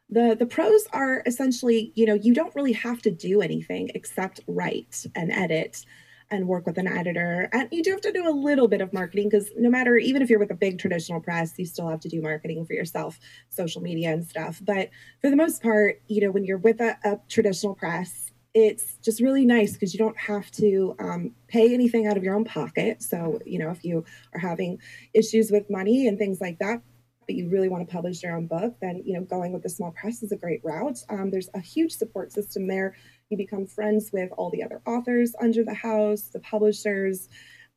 the 0.10 0.36
the 0.38 0.46
pros 0.46 0.86
are 0.92 1.24
essentially, 1.26 1.92
you 1.96 2.06
know, 2.06 2.14
you 2.14 2.34
don't 2.34 2.54
really 2.56 2.74
have 2.74 3.02
to 3.04 3.12
do 3.12 3.42
anything 3.42 3.90
except 3.96 4.42
write 4.48 5.06
and 5.16 5.32
edit 5.32 5.86
and 6.34 6.48
work 6.48 6.66
with 6.66 6.78
an 6.78 6.88
editor. 6.88 7.50
And 7.54 7.70
you 7.72 7.84
do 7.84 7.92
have 7.92 8.02
to 8.02 8.12
do 8.12 8.28
a 8.28 8.32
little 8.32 8.68
bit 8.68 8.82
of 8.82 8.92
marketing 8.92 9.30
because 9.30 9.52
no 9.56 9.70
matter, 9.70 9.98
even 9.98 10.22
if 10.22 10.30
you're 10.30 10.40
with 10.40 10.52
a 10.52 10.56
big 10.56 10.80
traditional 10.80 11.22
press, 11.22 11.54
you 11.58 11.66
still 11.66 11.88
have 11.88 12.00
to 12.02 12.10
do 12.10 12.22
marketing 12.22 12.66
for 12.66 12.74
yourself, 12.74 13.20
social 13.50 13.82
media 13.82 14.12
and 14.12 14.26
stuff. 14.26 14.60
But 14.64 14.90
for 15.22 15.30
the 15.30 15.36
most 15.36 15.62
part, 15.62 16.02
you 16.08 16.22
know, 16.22 16.32
when 16.32 16.44
you're 16.44 16.58
with 16.58 16.82
a, 16.82 16.98
a 17.04 17.20
traditional 17.30 17.76
press, 17.76 18.32
it's 18.54 18.98
just 19.04 19.22
really 19.22 19.46
nice 19.46 19.74
because 19.74 19.94
you 19.94 19.98
don't 19.98 20.18
have 20.18 20.52
to 20.52 20.96
um, 21.00 21.32
pay 21.48 21.74
anything 21.74 22.08
out 22.08 22.18
of 22.18 22.24
your 22.24 22.36
own 22.36 22.46
pocket. 22.46 23.02
So, 23.02 23.40
you 23.46 23.60
know, 23.60 23.72
if 23.72 23.84
you 23.84 24.06
are 24.34 24.40
having 24.40 24.80
issues 25.14 25.52
with 25.52 25.70
money 25.70 26.08
and 26.08 26.18
things 26.18 26.40
like 26.40 26.60
that, 26.60 26.82
but 27.26 27.36
you 27.36 27.50
really 27.50 27.70
want 27.70 27.88
to 27.88 27.92
publish 27.92 28.22
your 28.22 28.36
own 28.36 28.48
book, 28.48 28.76
then, 28.82 29.02
you 29.06 29.14
know, 29.14 29.22
going 29.22 29.54
with 29.54 29.64
the 29.64 29.70
small 29.70 29.92
press 29.92 30.22
is 30.24 30.32
a 30.32 30.36
great 30.38 30.62
route. 30.64 31.00
Um, 31.10 31.32
there's 31.32 31.50
a 31.54 31.60
huge 31.60 31.94
support 31.94 32.32
system 32.32 32.68
there. 32.68 32.96
You 33.34 33.38
become 33.38 33.66
friends 33.66 34.12
with 34.14 34.32
all 34.38 34.50
the 34.50 34.64
other 34.64 34.82
authors 34.86 35.34
under 35.42 35.64
the 35.64 35.74
house, 35.74 36.30
the 36.32 36.40
publishers, 36.40 37.30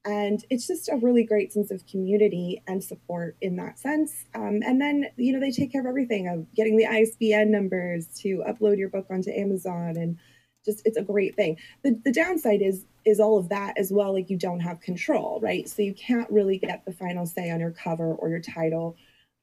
and 0.05 0.45
it's 0.51 0.67
just 0.67 0.89
a 0.89 0.97
really 0.97 1.25
great 1.25 1.53
sense 1.53 1.73
of 1.73 1.87
community 1.87 2.63
and 2.69 2.83
support 2.83 3.37
in 3.41 3.57
that 3.57 3.79
sense. 3.79 4.27
Um, 4.35 4.61
and 4.65 4.81
then, 4.81 5.07
you 5.17 5.33
know, 5.33 5.41
they 5.41 5.51
take 5.51 5.73
care 5.73 5.81
of 5.81 5.87
everything 5.87 6.29
of 6.29 6.47
getting 6.55 6.77
the 6.77 6.87
ISBN 6.87 7.51
numbers 7.51 8.07
to 8.19 8.45
upload 8.49 8.79
your 8.79 8.89
book 8.89 9.07
onto 9.11 9.31
Amazon 9.31 9.97
and 9.97 10.19
just 10.65 10.83
it's 10.85 10.97
a 10.97 11.03
great 11.03 11.35
thing. 11.35 11.57
The, 11.83 11.99
the 12.05 12.13
downside 12.13 12.61
is 12.63 12.85
is 13.05 13.19
all 13.19 13.39
of 13.39 13.49
that 13.49 13.79
as 13.79 13.91
well. 13.93 14.13
Like 14.13 14.29
you 14.31 14.37
don't 14.37 14.61
have 14.61 14.81
control, 14.81 15.41
right? 15.41 15.69
So 15.69 15.83
you 15.83 15.95
can't 15.95 16.31
really 16.31 16.59
get 16.59 16.85
the 16.85 16.93
final 16.93 17.25
say 17.25 17.51
on 17.51 17.61
your 17.61 17.71
cover 17.71 18.15
or 18.15 18.29
your 18.29 18.41
title. 18.41 18.97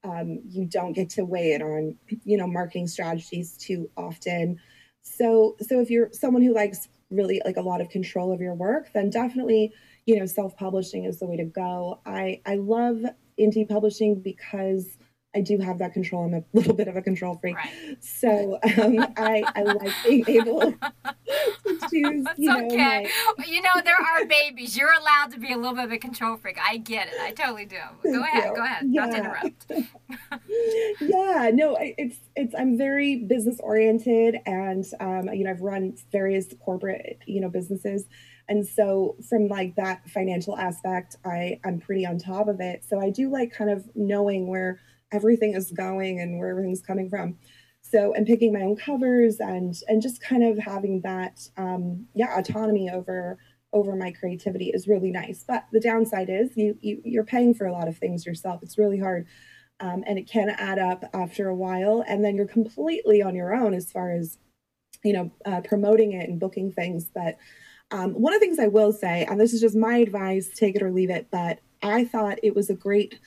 Um, 0.04 0.40
you 0.46 0.66
don't 0.66 0.92
get 0.92 1.10
to 1.10 1.24
weigh 1.24 1.52
it 1.52 1.62
on, 1.62 1.96
you 2.24 2.36
know, 2.36 2.46
marketing 2.46 2.86
strategies 2.86 3.56
too 3.56 3.90
often. 3.96 4.60
So 5.04 5.56
so 5.60 5.80
if 5.80 5.90
you're 5.90 6.10
someone 6.12 6.42
who 6.42 6.54
likes 6.54 6.88
really 7.10 7.40
like 7.44 7.56
a 7.56 7.62
lot 7.62 7.80
of 7.80 7.88
control 7.90 8.32
of 8.32 8.40
your 8.40 8.54
work, 8.54 8.90
then 8.94 9.10
definitely, 9.10 9.72
you 10.06 10.18
know, 10.18 10.26
self-publishing 10.26 11.04
is 11.04 11.18
the 11.18 11.26
way 11.26 11.36
to 11.36 11.44
go. 11.44 12.00
I 12.06 12.40
I 12.46 12.56
love 12.56 13.02
indie 13.38 13.68
publishing 13.68 14.20
because 14.20 14.96
I 15.34 15.40
do 15.40 15.58
have 15.58 15.78
that 15.78 15.92
control. 15.92 16.24
I'm 16.24 16.34
a 16.34 16.44
little 16.52 16.74
bit 16.74 16.88
of 16.88 16.96
a 16.96 17.02
control 17.02 17.36
freak. 17.40 17.56
Right. 17.56 17.96
So 18.00 18.58
um, 18.62 19.00
I, 19.16 19.42
I 19.54 19.62
like 19.62 19.92
being 20.04 20.24
able 20.28 20.60
to 20.72 21.78
choose, 21.90 22.26
you 22.36 22.48
know. 22.48 22.66
Okay. 22.66 23.08
My... 23.36 23.44
You 23.44 23.62
know, 23.62 23.80
there 23.84 23.96
are 23.96 24.24
babies. 24.26 24.76
You're 24.76 24.92
allowed 24.92 25.32
to 25.32 25.40
be 25.40 25.52
a 25.52 25.56
little 25.56 25.74
bit 25.74 25.84
of 25.84 25.92
a 25.92 25.98
control 25.98 26.36
freak. 26.36 26.58
I 26.64 26.76
get 26.76 27.08
it. 27.08 27.14
I 27.20 27.32
totally 27.32 27.66
do. 27.66 27.76
Go 28.02 28.22
ahead. 28.22 28.44
You. 28.44 28.54
Go 28.54 28.64
ahead. 28.64 28.86
Yeah. 28.88 29.04
Not 29.04 29.10
to 29.12 29.18
interrupt. 29.18 29.66
yeah, 31.00 31.50
no, 31.52 31.76
it's, 31.80 32.18
it's, 32.36 32.54
I'm 32.54 32.78
very 32.78 33.16
business 33.16 33.58
oriented 33.60 34.36
and, 34.46 34.84
um, 35.00 35.28
you 35.32 35.44
know, 35.44 35.50
I've 35.50 35.60
run 35.60 35.96
various 36.12 36.46
corporate, 36.64 37.18
you 37.26 37.40
know, 37.40 37.48
businesses. 37.48 38.04
And 38.48 38.66
so 38.66 39.16
from 39.28 39.48
like 39.48 39.74
that 39.76 40.08
financial 40.08 40.56
aspect, 40.56 41.16
I, 41.24 41.60
I'm 41.64 41.80
pretty 41.80 42.06
on 42.06 42.18
top 42.18 42.48
of 42.48 42.60
it. 42.60 42.84
So 42.88 43.00
I 43.00 43.10
do 43.10 43.30
like 43.30 43.52
kind 43.52 43.70
of 43.70 43.88
knowing 43.94 44.46
where, 44.46 44.80
everything 45.14 45.54
is 45.54 45.70
going 45.70 46.20
and 46.20 46.38
where 46.38 46.50
everything's 46.50 46.82
coming 46.82 47.08
from. 47.08 47.36
So 47.80 48.12
and 48.14 48.26
picking 48.26 48.52
my 48.52 48.62
own 48.62 48.76
covers 48.76 49.38
and 49.40 49.74
and 49.88 50.02
just 50.02 50.20
kind 50.20 50.42
of 50.42 50.58
having 50.58 51.00
that 51.02 51.48
um, 51.56 52.06
yeah 52.14 52.38
autonomy 52.38 52.90
over 52.90 53.38
over 53.72 53.96
my 53.96 54.12
creativity 54.12 54.70
is 54.70 54.88
really 54.88 55.10
nice. 55.10 55.44
But 55.46 55.66
the 55.72 55.80
downside 55.80 56.30
is 56.30 56.56
you, 56.56 56.76
you 56.80 57.00
you're 57.04 57.24
paying 57.24 57.54
for 57.54 57.66
a 57.66 57.72
lot 57.72 57.88
of 57.88 57.98
things 57.98 58.24
yourself. 58.26 58.62
It's 58.62 58.78
really 58.78 58.98
hard. 58.98 59.26
Um, 59.80 60.04
and 60.06 60.18
it 60.18 60.30
can 60.30 60.50
add 60.50 60.78
up 60.78 61.04
after 61.12 61.48
a 61.48 61.54
while 61.54 62.04
and 62.06 62.24
then 62.24 62.36
you're 62.36 62.46
completely 62.46 63.20
on 63.22 63.34
your 63.34 63.52
own 63.52 63.74
as 63.74 63.90
far 63.90 64.12
as 64.12 64.38
you 65.04 65.12
know 65.12 65.30
uh, 65.44 65.60
promoting 65.60 66.12
it 66.12 66.28
and 66.28 66.40
booking 66.40 66.72
things 66.72 67.10
but 67.14 67.36
um, 67.90 68.12
one 68.12 68.32
of 68.32 68.40
the 68.40 68.46
things 68.46 68.58
i 68.58 68.68
will 68.68 68.92
say 68.92 69.26
and 69.28 69.40
this 69.40 69.52
is 69.52 69.60
just 69.60 69.76
my 69.76 69.96
advice 69.96 70.48
take 70.56 70.76
it 70.76 70.82
or 70.82 70.90
leave 70.92 71.10
it 71.10 71.28
but 71.30 71.58
i 71.82 72.04
thought 72.04 72.38
it 72.42 72.54
was 72.54 72.70
a 72.70 72.74
great 72.74 73.18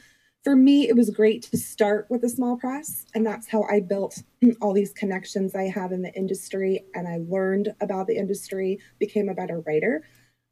for 0.48 0.56
me, 0.56 0.88
it 0.88 0.96
was 0.96 1.10
great 1.10 1.42
to 1.42 1.58
start 1.58 2.08
with 2.10 2.24
a 2.24 2.30
small 2.30 2.56
press. 2.56 3.06
And 3.13 3.25
that's 3.25 3.50
how 3.50 3.63
I 3.63 3.82
built 3.82 4.24
mm, 4.42 4.56
all 4.62 4.72
these 4.72 4.94
connections 4.94 5.54
I 5.54 5.63
have 5.63 5.92
in 5.92 6.04
the 6.04 6.13
industry. 6.13 6.86
And 6.94 7.06
I 7.06 7.20
learned 7.30 7.75
about 7.82 8.08
the 8.08 8.16
industry, 8.16 8.80
became 8.98 9.27
a 9.27 9.34
better 9.34 9.60
writer. 9.68 10.06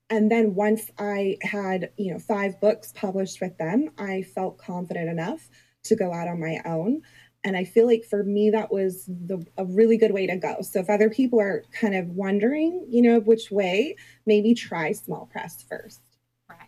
And 0.10 0.30
then 0.30 0.54
once 0.54 0.92
I 1.00 1.38
had, 1.42 1.92
you 1.96 2.12
know, 2.12 2.20
five 2.20 2.60
books 2.60 2.92
published 2.94 3.40
with 3.40 3.58
them, 3.58 3.90
I 3.98 4.24
felt 4.24 4.58
confident 4.58 5.10
enough 5.10 5.48
to 5.86 5.96
go 5.96 6.12
out 6.12 6.28
on 6.28 6.42
my 6.42 6.60
own. 6.66 7.02
And 7.46 7.56
I 7.56 7.64
feel 7.64 7.86
like 7.86 8.04
for 8.04 8.22
me, 8.22 8.50
that 8.50 8.74
was 8.74 9.06
the, 9.06 9.46
a 9.58 9.64
really 9.64 9.96
good 9.96 10.12
way 10.12 10.28
to 10.28 10.36
go. 10.36 10.58
So 10.60 10.82
if 10.82 10.90
other 10.90 11.10
people 11.10 11.40
are 11.40 11.64
kind 11.72 11.96
of 11.96 12.10
wondering, 12.10 12.86
you 12.90 13.02
know, 13.02 13.22
which 13.22 13.50
way, 13.50 13.96
maybe 14.25 14.56
try 14.56 14.92
small 14.92 15.30
press 15.32 15.64
first. 15.64 16.02
Right. 16.50 16.68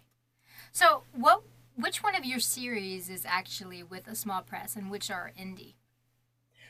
So 0.71 1.03
what 1.13 1.43
which 1.77 2.03
one 2.03 2.15
of 2.15 2.25
your 2.25 2.39
series 2.39 3.09
is 3.09 3.23
actually 3.25 3.83
with 3.83 4.07
a 4.07 4.15
small 4.15 4.41
press 4.41 4.75
and 4.75 4.89
which 4.89 5.09
are 5.09 5.31
indie? 5.39 5.75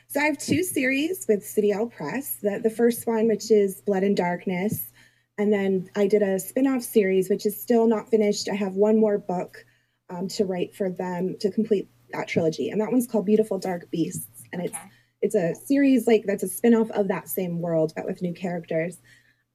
So 0.06 0.20
I 0.20 0.24
have 0.24 0.38
two 0.38 0.62
series 0.62 1.26
with 1.28 1.44
City 1.44 1.72
Owl 1.72 1.88
Press. 1.88 2.36
The, 2.36 2.60
the 2.62 2.70
first 2.70 3.06
one, 3.06 3.26
which 3.26 3.50
is 3.50 3.82
Blood 3.82 4.02
and 4.04 4.16
Darkness. 4.16 4.90
And 5.36 5.52
then 5.52 5.88
I 5.96 6.06
did 6.06 6.22
a 6.22 6.38
spin 6.38 6.66
off 6.66 6.82
series, 6.82 7.28
which 7.28 7.46
is 7.46 7.60
still 7.60 7.86
not 7.86 8.08
finished. 8.08 8.48
I 8.48 8.54
have 8.54 8.74
one 8.74 8.98
more 8.98 9.18
book 9.18 9.64
um, 10.10 10.28
to 10.28 10.44
write 10.44 10.74
for 10.74 10.90
them 10.90 11.36
to 11.40 11.50
complete 11.50 11.88
that 12.12 12.28
trilogy. 12.28 12.70
And 12.70 12.80
that 12.80 12.90
one's 12.90 13.06
called 13.06 13.26
Beautiful 13.26 13.58
Dark 13.58 13.90
Beasts. 13.90 14.44
And 14.52 14.62
okay. 14.62 14.70
it's 14.70 14.78
it's 15.20 15.34
a 15.34 15.66
series 15.66 16.06
like 16.06 16.24
that's 16.26 16.44
a 16.44 16.48
spin-off 16.48 16.90
of 16.92 17.08
that 17.08 17.28
same 17.28 17.60
world, 17.60 17.92
but 17.96 18.06
with 18.06 18.22
new 18.22 18.32
characters. 18.32 18.98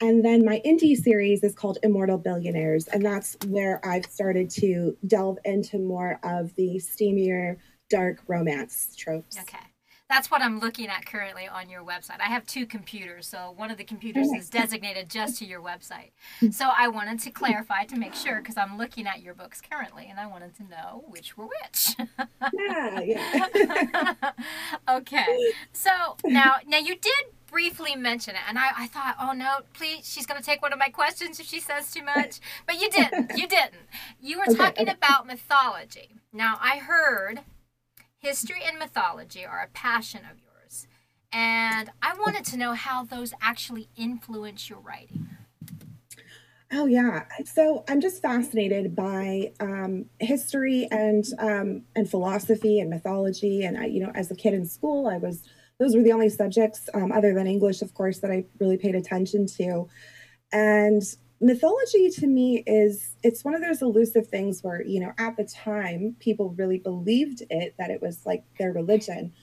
And 0.04 0.24
then 0.24 0.44
my 0.44 0.62
indie 0.66 0.98
series 0.98 1.46
is 1.46 1.56
called 1.56 1.78
Immortal 1.82 2.18
Billionaires. 2.18 2.90
And 2.90 3.06
that's 3.06 3.38
where 3.48 3.80
I've 3.88 4.06
started 4.06 4.50
to 4.50 4.98
delve 5.08 5.38
into 5.46 5.80
more 5.80 6.20
of 6.24 6.54
the 6.56 6.76
steamier, 6.76 7.56
dark 7.90 8.22
romance 8.28 8.94
tropes. 8.98 9.40
Okay. 9.40 9.58
That's 10.10 10.30
what 10.30 10.42
I'm 10.42 10.60
looking 10.60 10.88
at 10.90 11.06
currently 11.06 11.48
on 11.48 11.70
your 11.70 11.84
website. 11.84 12.20
I 12.20 12.26
have 12.26 12.46
two 12.46 12.66
computers, 12.66 13.26
so 13.26 13.54
one 13.56 13.72
of 13.72 13.78
the 13.78 13.86
computers 13.86 14.28
is 14.38 14.50
designated 14.50 15.10
just 15.10 15.40
to 15.40 15.46
your 15.46 15.62
website. 15.62 16.12
Mm-hmm. 16.42 16.52
So 16.52 16.70
I 16.78 16.90
wanted 16.90 17.22
to 17.22 17.32
clarify 17.32 17.86
to 17.86 17.96
make 17.96 18.14
sure 18.14 18.36
because 18.36 18.58
I'm 18.58 18.78
looking 18.78 19.08
at 19.08 19.22
your 19.22 19.34
books 19.34 19.62
currently 19.62 20.08
and 20.10 20.20
I 20.20 20.28
wanted 20.28 20.56
to 20.58 20.64
know 20.64 21.06
which 21.08 21.38
were 21.38 21.46
which. 21.46 21.96
yeah, 22.54 23.00
yeah. 23.00 24.14
okay. 24.90 25.54
So 25.72 25.90
now 26.26 26.58
now 26.68 26.80
you 26.80 26.96
did 26.96 27.26
briefly 27.54 27.96
mention 27.96 28.34
it, 28.34 28.42
and 28.50 28.58
I, 28.58 28.72
I 28.76 28.88
thought, 28.88 29.16
oh 29.22 29.32
no, 29.32 29.60
please, 29.74 30.12
she's 30.12 30.26
going 30.26 30.42
to 30.42 30.46
take 30.46 30.64
one 30.64 30.74
of 30.74 30.80
my 30.80 30.90
questions 30.90 31.40
if 31.40 31.46
she 31.46 31.60
says 31.60 31.92
too 31.92 32.04
much. 32.04 32.40
But 32.66 32.82
you 32.82 32.90
didn't. 32.90 33.32
You 33.44 33.48
didn't. 33.48 33.88
You 34.22 34.38
were 34.38 34.46
okay, 34.50 34.56
talking 34.56 34.90
okay. 34.90 34.98
about 34.98 35.28
mythology. 35.28 36.16
Now, 36.32 36.58
I 36.62 36.78
heard 36.78 37.42
history 38.18 38.62
and 38.66 38.80
mythology 38.80 39.46
are 39.46 39.62
a 39.62 39.68
passion 39.68 40.22
of 40.22 40.40
yours, 40.40 40.88
and 41.32 41.92
I 42.02 42.16
wanted 42.16 42.46
to 42.46 42.58
know 42.58 42.74
how 42.74 43.04
those 43.04 43.34
actually 43.42 43.90
influence 43.96 44.70
your 44.70 44.80
writing. 44.80 45.28
Oh 46.72 46.88
yeah, 46.88 47.26
so 47.46 47.84
I'm 47.88 48.02
just 48.02 48.22
fascinated 48.22 48.96
by 48.96 49.52
um, 49.60 50.06
history 50.20 50.88
and 50.90 51.24
um, 51.38 51.84
and 51.96 52.10
philosophy 52.10 52.80
and 52.80 52.90
mythology. 52.90 53.64
And 53.64 53.78
I, 53.78 53.86
you 53.86 54.00
know, 54.00 54.12
as 54.16 54.32
a 54.32 54.36
kid 54.36 54.56
in 54.56 54.66
school, 54.66 55.08
I 55.08 55.18
was 55.18 55.44
those 55.80 55.96
were 55.96 56.04
the 56.04 56.12
only 56.12 56.30
subjects, 56.30 56.90
um, 56.94 57.12
other 57.12 57.34
than 57.34 57.48
English, 57.48 57.82
of 57.82 57.94
course, 57.94 58.20
that 58.20 58.32
I 58.32 58.46
really 58.60 58.78
paid 58.78 58.96
attention 58.96 59.48
to. 59.58 59.88
And 60.52 61.02
mythology 61.44 62.10
to 62.10 62.28
me 62.28 62.64
is 62.66 63.16
it's 63.22 63.44
one 63.44 63.54
of 63.54 63.62
those 63.62 63.82
elusive 63.82 64.28
things 64.28 64.64
where 64.64 64.82
you 64.82 65.00
know 65.00 65.12
at 65.18 65.36
the 65.36 65.44
time 65.44 66.16
people 66.20 66.56
really 66.58 66.78
believed 66.78 67.44
it 67.50 67.76
that 67.78 67.92
it 67.92 68.02
was 68.02 68.26
like 68.26 68.44
their 68.58 68.72
religion. 68.72 69.34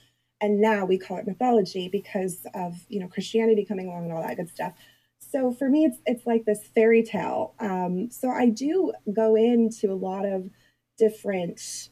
And 0.43 0.59
now 0.59 0.85
we 0.85 0.97
call 0.97 1.17
it 1.17 1.27
mythology 1.27 1.89
because 1.89 2.45
of 2.55 2.75
you 2.89 2.99
know 2.99 3.07
christianity 3.07 3.65
coming 3.65 3.87
along 3.87 4.05
and 4.05 4.13
all 4.13 4.23
that 4.23 4.37
good 4.37 4.49
stuff. 4.49 4.73
So 5.19 5.51
for 5.51 5.69
me 5.69 5.85
it's 5.85 5.97
it's 6.05 6.25
like 6.25 6.45
this 6.45 6.67
fairy 6.73 7.03
tale. 7.03 7.53
Um, 7.59 8.09
so 8.09 8.29
i 8.29 8.49
do 8.49 8.93
go 9.13 9.35
into 9.35 9.91
a 9.91 9.95
lot 9.95 10.25
of 10.25 10.49
different 10.97 11.89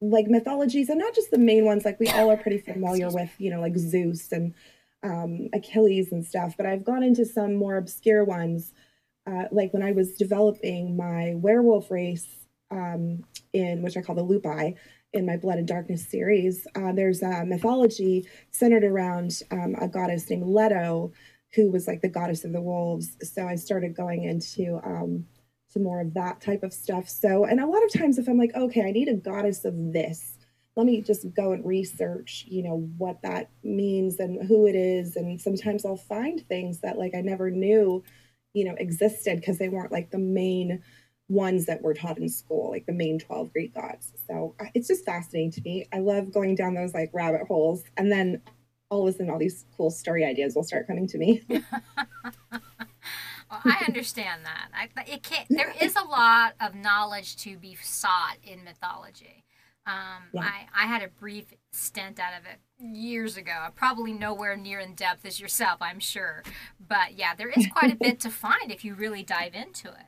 like 0.00 0.26
mythologies 0.26 0.88
and 0.88 0.98
not 0.98 1.14
just 1.14 1.30
the 1.30 1.38
main 1.38 1.64
ones 1.64 1.84
like 1.84 1.98
we 1.98 2.08
all 2.08 2.30
are 2.30 2.36
pretty 2.36 2.58
familiar 2.72 3.10
with 3.10 3.30
you 3.38 3.50
know 3.50 3.60
like 3.60 3.76
zeus 3.76 4.30
and 4.32 4.54
um, 5.02 5.48
achilles 5.52 6.12
and 6.12 6.26
stuff 6.26 6.54
but 6.56 6.66
i've 6.66 6.84
gone 6.84 7.02
into 7.02 7.24
some 7.24 7.54
more 7.54 7.76
obscure 7.76 8.24
ones 8.24 8.72
uh, 9.26 9.44
like 9.50 9.72
when 9.72 9.82
i 9.82 9.92
was 9.92 10.16
developing 10.16 10.96
my 10.96 11.32
werewolf 11.36 11.90
race 11.90 12.46
um, 12.70 13.22
in 13.52 13.82
which 13.82 13.96
i 13.96 14.02
call 14.02 14.14
the 14.14 14.24
lupi 14.24 14.74
in 15.12 15.24
my 15.24 15.36
blood 15.36 15.58
and 15.58 15.68
darkness 15.68 16.06
series 16.06 16.66
uh, 16.74 16.92
there's 16.92 17.22
a 17.22 17.44
mythology 17.44 18.26
centered 18.50 18.84
around 18.84 19.42
um, 19.50 19.74
a 19.80 19.88
goddess 19.88 20.28
named 20.28 20.46
leto 20.46 21.12
who 21.56 21.70
was 21.70 21.86
like 21.86 22.02
the 22.02 22.08
goddess 22.08 22.44
of 22.44 22.52
the 22.52 22.60
wolves. 22.60 23.16
So 23.22 23.46
i 23.46 23.56
started 23.56 23.96
going 23.96 24.24
into 24.24 24.78
um, 24.84 25.26
to 25.76 25.82
more 25.82 26.00
of 26.00 26.14
that 26.14 26.40
type 26.40 26.62
of 26.62 26.72
stuff. 26.72 27.08
So, 27.08 27.44
and 27.44 27.60
a 27.60 27.66
lot 27.66 27.84
of 27.84 27.92
times 27.92 28.18
if 28.18 28.28
I'm 28.28 28.38
like, 28.38 28.54
okay, 28.54 28.82
I 28.82 28.90
need 28.90 29.08
a 29.08 29.14
goddess 29.14 29.64
of 29.64 29.74
this, 29.92 30.38
let 30.74 30.86
me 30.86 31.00
just 31.00 31.32
go 31.34 31.52
and 31.52 31.64
research, 31.64 32.44
you 32.48 32.62
know, 32.62 32.90
what 32.98 33.22
that 33.22 33.50
means 33.62 34.18
and 34.18 34.46
who 34.46 34.66
it 34.66 34.74
is. 34.74 35.16
And 35.16 35.40
sometimes 35.40 35.84
I'll 35.84 35.96
find 35.96 36.46
things 36.48 36.80
that 36.80 36.98
like 36.98 37.14
I 37.14 37.20
never 37.20 37.50
knew, 37.50 38.02
you 38.52 38.64
know, 38.64 38.74
existed 38.78 39.40
because 39.40 39.58
they 39.58 39.68
weren't 39.68 39.92
like 39.92 40.10
the 40.10 40.18
main 40.18 40.82
ones 41.28 41.66
that 41.66 41.82
were 41.82 41.94
taught 41.94 42.18
in 42.18 42.28
school, 42.28 42.70
like 42.70 42.86
the 42.86 42.92
main 42.92 43.18
12 43.18 43.52
Greek 43.52 43.74
gods. 43.74 44.12
So 44.28 44.54
it's 44.74 44.88
just 44.88 45.04
fascinating 45.04 45.50
to 45.52 45.62
me. 45.62 45.86
I 45.92 45.98
love 45.98 46.32
going 46.32 46.54
down 46.54 46.74
those 46.74 46.94
like 46.94 47.10
rabbit 47.12 47.42
holes. 47.48 47.84
And 47.96 48.12
then 48.12 48.42
all 48.90 49.06
of 49.06 49.14
a 49.14 49.16
sudden, 49.16 49.30
all 49.30 49.38
these 49.38 49.64
cool 49.76 49.90
story 49.90 50.24
ideas 50.24 50.54
will 50.54 50.62
start 50.62 50.86
coming 50.86 51.06
to 51.08 51.18
me. 51.18 51.42
I 53.64 53.84
understand 53.86 54.42
that. 54.44 54.68
I, 54.74 54.88
it 55.10 55.22
can't. 55.22 55.46
There 55.48 55.74
is 55.80 55.96
a 55.96 56.04
lot 56.04 56.54
of 56.60 56.74
knowledge 56.74 57.36
to 57.38 57.56
be 57.56 57.76
sought 57.80 58.36
in 58.42 58.64
mythology. 58.64 59.44
Um, 59.86 60.24
yeah. 60.32 60.42
I, 60.42 60.84
I 60.84 60.86
had 60.86 61.02
a 61.02 61.08
brief 61.08 61.46
stint 61.70 62.18
out 62.18 62.32
of 62.38 62.44
it 62.46 62.58
years 62.84 63.36
ago. 63.36 63.68
Probably 63.74 64.12
nowhere 64.12 64.56
near 64.56 64.80
in 64.80 64.94
depth 64.94 65.24
as 65.24 65.38
yourself, 65.40 65.78
I'm 65.80 66.00
sure. 66.00 66.42
But 66.80 67.14
yeah, 67.16 67.34
there 67.34 67.50
is 67.50 67.66
quite 67.68 67.92
a 67.92 67.96
bit 68.00 68.18
to 68.20 68.30
find 68.30 68.72
if 68.72 68.84
you 68.84 68.94
really 68.94 69.22
dive 69.22 69.54
into 69.54 69.88
it. 69.88 70.06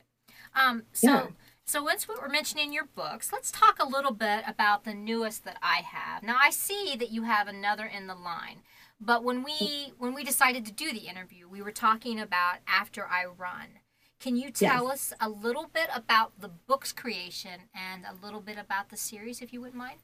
Um, 0.55 0.85
so. 0.93 1.09
Yeah. 1.09 1.27
So 1.65 1.83
once 1.83 2.09
we 2.09 2.15
were 2.15 2.31
mentioning 2.31 2.73
your 2.73 2.87
books, 2.87 3.31
let's 3.31 3.53
talk 3.53 3.77
a 3.79 3.87
little 3.87 4.15
bit 4.15 4.43
about 4.49 4.85
the 4.85 4.95
newest 4.95 5.45
that 5.45 5.59
I 5.61 5.83
have. 5.83 6.23
Now 6.23 6.39
I 6.43 6.49
see 6.49 6.97
that 6.99 7.11
you 7.11 7.25
have 7.25 7.47
another 7.47 7.85
in 7.85 8.07
the 8.07 8.15
line. 8.15 8.63
But 9.01 9.23
when 9.23 9.45
we 9.45 9.93
when 9.99 10.15
we 10.15 10.25
decided 10.25 10.65
to 10.67 10.73
do 10.73 10.93
the 10.93 11.07
interview, 11.09 11.49
we 11.49 11.63
were 11.63 11.73
talking 11.73 12.19
about 12.19 12.59
After 12.67 13.07
I 13.07 13.27
Run. 13.27 13.81
Can 14.21 14.37
you 14.37 14.51
tell 14.51 14.85
yes. 14.89 15.13
us 15.13 15.13
a 15.21 15.29
little 15.29 15.71
bit 15.73 15.89
about 15.95 16.41
the 16.41 16.49
book's 16.49 16.93
creation 16.93 17.69
and 17.73 18.05
a 18.05 18.25
little 18.25 18.41
bit 18.41 18.59
about 18.59 18.89
the 18.89 18.97
series, 18.97 19.41
if 19.41 19.53
you 19.53 19.61
wouldn't 19.61 19.79
mind? 19.79 20.01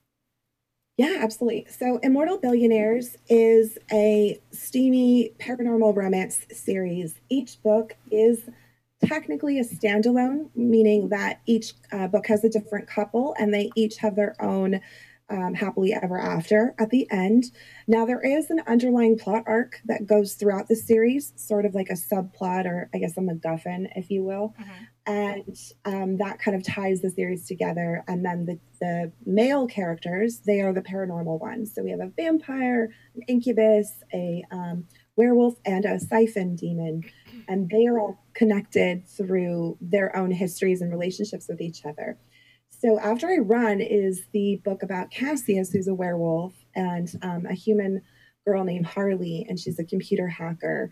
Yeah, 0.96 1.18
absolutely. 1.20 1.66
So, 1.68 1.98
Immortal 2.04 2.38
Billionaires 2.38 3.16
is 3.28 3.76
a 3.90 4.40
steamy 4.52 5.32
paranormal 5.40 5.96
romance 5.96 6.46
series. 6.52 7.16
Each 7.28 7.60
book 7.60 7.96
is 8.12 8.48
technically 9.04 9.58
a 9.58 9.64
standalone, 9.64 10.50
meaning 10.54 11.08
that 11.08 11.40
each 11.46 11.72
uh, 11.90 12.06
book 12.06 12.28
has 12.28 12.44
a 12.44 12.48
different 12.48 12.86
couple 12.86 13.34
and 13.40 13.52
they 13.52 13.72
each 13.74 13.96
have 13.96 14.14
their 14.14 14.40
own 14.40 14.80
um, 15.30 15.54
happily 15.54 15.92
ever 15.92 16.20
after 16.20 16.74
at 16.78 16.90
the 16.90 17.10
end. 17.10 17.44
Now, 17.86 18.04
there 18.04 18.20
is 18.20 18.50
an 18.50 18.60
underlying 18.66 19.18
plot 19.18 19.44
arc 19.46 19.80
that 19.86 20.06
goes 20.06 20.34
throughout 20.34 20.68
the 20.68 20.76
series, 20.76 21.32
sort 21.36 21.64
of 21.64 21.74
like 21.74 21.88
a 21.88 21.94
subplot 21.94 22.66
or 22.66 22.90
I 22.94 22.98
guess 22.98 23.16
a 23.16 23.20
MacGuffin, 23.20 23.88
if 23.96 24.10
you 24.10 24.22
will. 24.22 24.54
Mm-hmm. 24.60 24.84
And 25.06 25.56
um, 25.84 26.16
that 26.18 26.38
kind 26.38 26.56
of 26.56 26.64
ties 26.64 27.00
the 27.00 27.10
series 27.10 27.46
together. 27.46 28.04
And 28.08 28.24
then 28.24 28.46
the, 28.46 28.58
the 28.80 29.12
male 29.26 29.66
characters, 29.66 30.40
they 30.46 30.60
are 30.60 30.72
the 30.72 30.82
paranormal 30.82 31.40
ones. 31.40 31.74
So 31.74 31.82
we 31.82 31.90
have 31.90 32.00
a 32.00 32.12
vampire, 32.16 32.90
an 33.14 33.22
incubus, 33.22 34.02
a 34.12 34.44
um, 34.50 34.86
werewolf, 35.16 35.56
and 35.64 35.84
a 35.84 35.98
siphon 35.98 36.56
demon. 36.56 37.02
And 37.48 37.68
they 37.68 37.86
are 37.86 37.98
all 37.98 38.24
connected 38.34 39.06
through 39.06 39.76
their 39.80 40.14
own 40.16 40.30
histories 40.30 40.80
and 40.80 40.90
relationships 40.90 41.48
with 41.48 41.60
each 41.60 41.84
other. 41.84 42.18
So, 42.84 42.98
After 42.98 43.28
I 43.28 43.38
Run 43.38 43.80
is 43.80 44.26
the 44.34 44.60
book 44.62 44.82
about 44.82 45.10
Cassius, 45.10 45.70
who's 45.70 45.88
a 45.88 45.94
werewolf, 45.94 46.52
and 46.74 47.10
um, 47.22 47.46
a 47.46 47.54
human 47.54 48.02
girl 48.46 48.62
named 48.62 48.84
Harley, 48.84 49.46
and 49.48 49.58
she's 49.58 49.78
a 49.78 49.84
computer 49.84 50.28
hacker. 50.28 50.90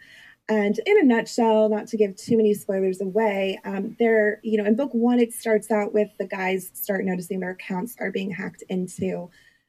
And 0.48 0.80
in 0.86 0.98
a 1.00 1.02
nutshell, 1.02 1.68
not 1.68 1.88
to 1.88 1.98
give 1.98 2.16
too 2.16 2.38
many 2.38 2.54
spoilers 2.54 3.02
away, 3.02 3.60
um, 3.66 3.94
there, 3.98 4.40
you 4.42 4.56
know, 4.56 4.64
in 4.64 4.74
book 4.74 4.88
one, 4.94 5.18
it 5.18 5.34
starts 5.34 5.70
out 5.70 5.92
with 5.92 6.08
the 6.18 6.26
guys 6.26 6.70
start 6.72 7.04
noticing 7.04 7.40
their 7.40 7.50
accounts 7.50 7.94
are 8.00 8.10
being 8.10 8.30
hacked 8.30 8.64
into. 8.70 9.28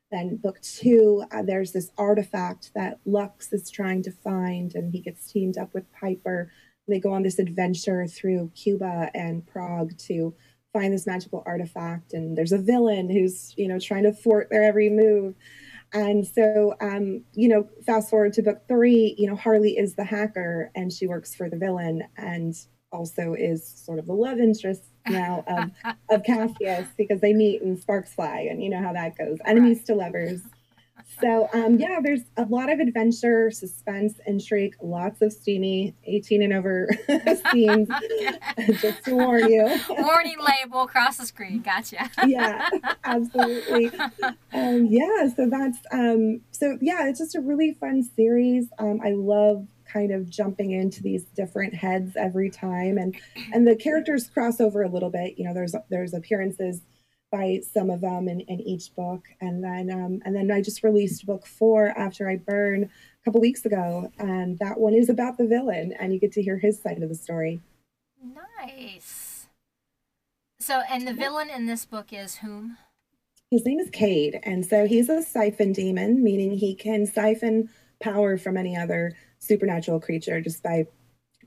Then 0.10 0.38
book 0.38 0.62
two, 0.62 1.26
uh, 1.30 1.42
there's 1.42 1.74
this 1.74 1.92
artifact 1.98 2.72
that 2.74 3.02
Lux 3.06 3.52
is 3.52 3.70
trying 3.70 4.02
to 4.04 4.12
find, 4.14 4.76
and 4.76 4.94
he 4.94 5.02
gets 5.02 5.30
teamed 5.30 5.58
up 5.58 5.74
with 5.74 5.92
Piper. 5.92 6.54
They 6.88 7.02
go 7.02 7.12
on 7.12 7.24
this 7.24 7.40
adventure 7.40 8.08
through 8.08 8.54
Cuba 8.56 9.12
and 9.14 9.46
Prague 9.46 9.98
to 10.08 10.34
find 10.74 10.94
this 10.94 11.08
magical 11.08 11.44
artifact 11.46 12.14
and 12.14 12.36
there's 12.36 12.52
a 12.52 12.58
villain 12.58 13.10
who's 13.10 13.54
you 13.58 13.68
know 13.68 13.80
trying 13.80 14.04
to 14.04 14.12
thwart 14.12 14.50
their 14.50 14.64
every 14.64 14.90
move 14.90 15.36
and 15.94 16.26
so 16.26 16.74
um, 16.82 17.24
you 17.34 17.48
know 17.48 17.70
fast 17.86 18.10
forward 18.10 18.34
to 18.34 18.42
book 18.42 18.68
three 18.68 19.16
you 19.18 19.28
know 19.28 19.36
harley 19.36 19.78
is 19.78 19.94
the 19.96 20.04
hacker 20.04 20.72
and 20.76 20.92
she 20.92 21.08
works 21.08 21.36
for 21.36 21.50
the 21.50 21.58
villain 21.58 22.04
and 22.18 22.56
also 22.92 23.34
is 23.34 23.66
sort 23.68 24.00
of 24.00 24.06
the 24.06 24.14
love 24.14 24.40
interest 24.40 24.84
now 25.08 25.44
of, 25.48 25.96
of 26.10 26.24
cassius 26.24 26.88
because 26.98 27.22
they 27.22 27.34
meet 27.34 27.62
and 27.62 27.80
sparks 27.80 28.14
fly 28.14 28.48
and 28.50 28.64
you 28.64 28.70
know 28.70 28.82
how 28.82 28.92
that 28.92 29.18
goes 29.18 29.38
enemies 29.46 29.78
right. 29.78 29.86
to 29.86 29.96
lovers 29.96 30.42
so 31.20 31.50
um, 31.54 31.80
yeah, 31.80 32.00
there's 32.02 32.22
a 32.38 32.46
lot 32.46 32.72
of 32.72 32.80
adventure, 32.80 33.52
suspense, 33.52 34.20
intrigue, 34.26 34.76
lots 34.82 35.22
of 35.22 35.34
steamy 35.34 35.96
18 36.06 36.44
and 36.44 36.54
over 36.54 36.88
scenes. 37.52 37.90
Just 38.82 39.06
to 39.06 39.16
warn 39.16 39.52
you. 39.52 39.64
Warning 39.90 40.38
label 40.40 40.84
across 40.84 41.18
the 41.18 41.26
screen. 41.26 41.62
Gotcha. 41.62 42.10
yeah, 42.26 42.70
absolutely. 43.04 43.92
Um, 44.54 44.88
yeah, 44.90 45.28
so 45.36 45.50
that's 45.50 45.78
um, 45.92 46.42
so 46.52 46.78
yeah, 46.82 47.08
it's 47.08 47.20
just 47.20 47.36
a 47.36 47.42
really 47.42 47.74
fun 47.74 48.04
series. 48.16 48.68
Um, 48.80 49.00
I 49.04 49.12
love 49.12 49.68
kind 49.92 50.12
of 50.12 50.30
jumping 50.30 50.72
into 50.72 51.04
these 51.04 51.24
different 51.36 51.74
heads 51.74 52.16
every 52.16 52.50
time 52.50 52.98
and 52.98 53.16
and 53.54 53.68
the 53.68 53.76
characters 53.76 54.28
cross 54.28 54.60
over 54.60 54.82
a 54.82 54.90
little 54.90 55.12
bit 55.12 55.36
you 55.38 55.46
know 55.46 55.54
there's 55.54 55.76
there's 55.90 56.16
appearances 56.16 56.82
by 57.34 57.60
some 57.74 57.90
of 57.90 58.02
them 58.02 58.30
in, 58.30 58.42
in 58.42 58.62
each 58.62 58.96
book. 58.96 59.26
And 59.42 59.64
then 59.64 59.90
um, 59.92 60.22
and 60.24 60.36
then 60.36 60.52
I 60.52 60.62
just 60.62 60.84
released 60.84 61.26
book 61.26 61.48
four 61.48 61.88
after 61.88 62.30
I 62.30 62.38
burn 62.38 62.84
a 62.84 63.26
couple 63.26 63.42
weeks 63.42 63.66
ago, 63.66 64.12
and 64.20 64.60
that 64.60 64.80
one 64.80 64.94
is 64.94 65.10
about 65.10 65.38
the 65.38 65.48
villain, 65.48 65.94
and 66.00 66.14
you 66.14 66.20
get 66.20 66.32
to 66.34 66.44
hear 66.44 66.60
his 66.60 66.82
side 66.82 67.02
of 67.02 67.10
the 67.10 67.16
story. 67.16 67.60
Nice. 68.62 69.48
So, 70.60 70.82
and 70.90 71.08
the 71.08 71.14
villain 71.14 71.50
in 71.50 71.66
this 71.66 71.86
book 71.86 72.14
is 72.14 72.38
whom? 72.38 72.78
His 73.52 73.66
name 73.66 73.80
is 73.80 73.90
Cade, 73.90 74.40
and 74.44 74.66
so 74.66 74.86
he's 74.88 75.10
a 75.10 75.24
siphon 75.24 75.74
demon, 75.74 76.24
meaning 76.24 76.52
he 76.52 76.76
can 76.76 77.06
siphon 77.06 77.70
power 78.00 78.38
from 78.38 78.58
any 78.58 78.78
other 78.78 79.16
supernatural 79.40 80.00
creature 80.00 80.40
just 80.40 80.62
by 80.62 80.86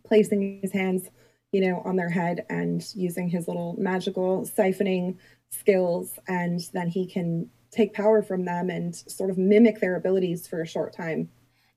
placing 0.05 0.61
his 0.63 0.73
hands, 0.73 1.11
you 1.53 1.61
know, 1.61 1.83
on 1.85 1.97
their 1.97 2.11
head 2.11 2.45
and 2.51 2.85
using 2.95 3.29
his 3.29 3.49
little 3.49 3.75
magical 3.79 4.43
siphoning 4.47 5.17
skills 5.51 6.19
and 6.29 6.61
then 6.73 6.89
he 6.89 7.07
can 7.07 7.51
take 7.71 7.93
power 7.93 8.23
from 8.23 8.45
them 8.45 8.71
and 8.71 8.95
sort 8.95 9.31
of 9.31 9.39
mimic 9.39 9.81
their 9.81 9.97
abilities 9.97 10.47
for 10.47 10.61
a 10.63 10.67
short 10.67 10.95
time. 10.95 11.29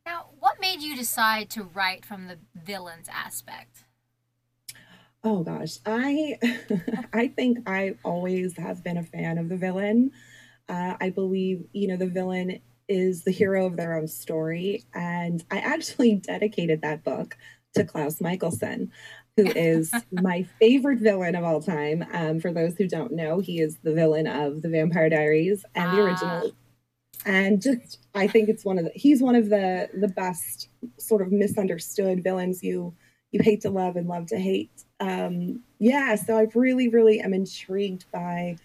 Now, 0.05 0.27
what 0.39 0.59
made 0.61 0.81
you 0.81 0.95
decide 0.95 1.49
to 1.51 1.63
write 1.63 2.05
from 2.05 2.27
the 2.27 2.37
villain's 2.55 3.09
aspect? 3.09 3.83
Oh 5.23 5.43
gosh, 5.43 5.79
I 5.85 6.39
I 7.13 7.27
think 7.27 7.69
I 7.69 7.95
always 8.03 8.57
have 8.57 8.83
been 8.83 8.97
a 8.97 9.03
fan 9.03 9.37
of 9.37 9.49
the 9.49 9.57
villain. 9.57 10.11
Uh, 10.69 10.95
I 10.99 11.09
believe 11.09 11.65
you 11.73 11.89
know 11.89 11.97
the 11.97 12.07
villain 12.07 12.61
is 12.87 13.23
the 13.23 13.31
hero 13.31 13.65
of 13.65 13.75
their 13.75 13.97
own 13.97 14.07
story, 14.07 14.85
and 14.93 15.43
I 15.51 15.57
actually 15.57 16.15
dedicated 16.23 16.81
that 16.81 17.03
book 17.03 17.37
to 17.75 17.83
Klaus 17.83 18.19
Mikaelson 18.19 18.89
who 19.39 19.51
is 19.51 19.93
my 20.11 20.43
favorite 20.59 20.99
villain 20.99 21.35
of 21.35 21.43
all 21.43 21.61
time. 21.61 22.05
Um, 22.13 22.39
for 22.39 22.51
those 22.51 22.75
who 22.75 22.87
don't 22.87 23.13
know, 23.13 23.39
he 23.39 23.61
is 23.61 23.77
the 23.83 23.93
villain 23.93 24.27
of 24.27 24.61
the 24.61 24.69
Vampire 24.69 25.09
Diaries 25.09 25.63
and 25.75 25.97
the 25.97 26.01
original. 26.01 26.51
And 27.25 27.61
just, 27.61 27.99
I 28.15 28.27
think 28.27 28.49
it's 28.49 28.65
one 28.65 28.77
of 28.77 28.85
the. 28.85 28.91
He's 28.95 29.21
one 29.21 29.35
of 29.35 29.49
the 29.49 29.89
the 29.93 30.07
best 30.07 30.69
sort 30.97 31.21
of 31.21 31.31
misunderstood 31.31 32.23
villains 32.23 32.63
you 32.63 32.93
you 33.31 33.41
hate 33.43 33.61
to 33.61 33.69
love 33.69 33.95
and 33.95 34.07
love 34.07 34.25
to 34.27 34.39
hate. 34.39 34.85
Um, 34.99 35.61
yeah, 35.79 36.15
so 36.15 36.37
I 36.37 36.47
really, 36.55 36.87
really 36.87 37.19
am 37.19 37.33
intrigued 37.33 38.05
by 38.11 38.57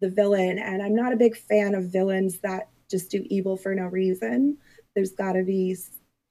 the 0.00 0.08
villain, 0.08 0.58
and 0.58 0.82
I'm 0.82 0.94
not 0.94 1.12
a 1.12 1.16
big 1.16 1.36
fan 1.36 1.74
of 1.74 1.90
villains 1.90 2.38
that 2.40 2.68
just 2.88 3.10
do 3.10 3.24
evil 3.28 3.56
for 3.56 3.74
no 3.74 3.84
reason. 3.84 4.56
There's 4.94 5.12
got 5.12 5.32
to 5.32 5.42
be 5.42 5.76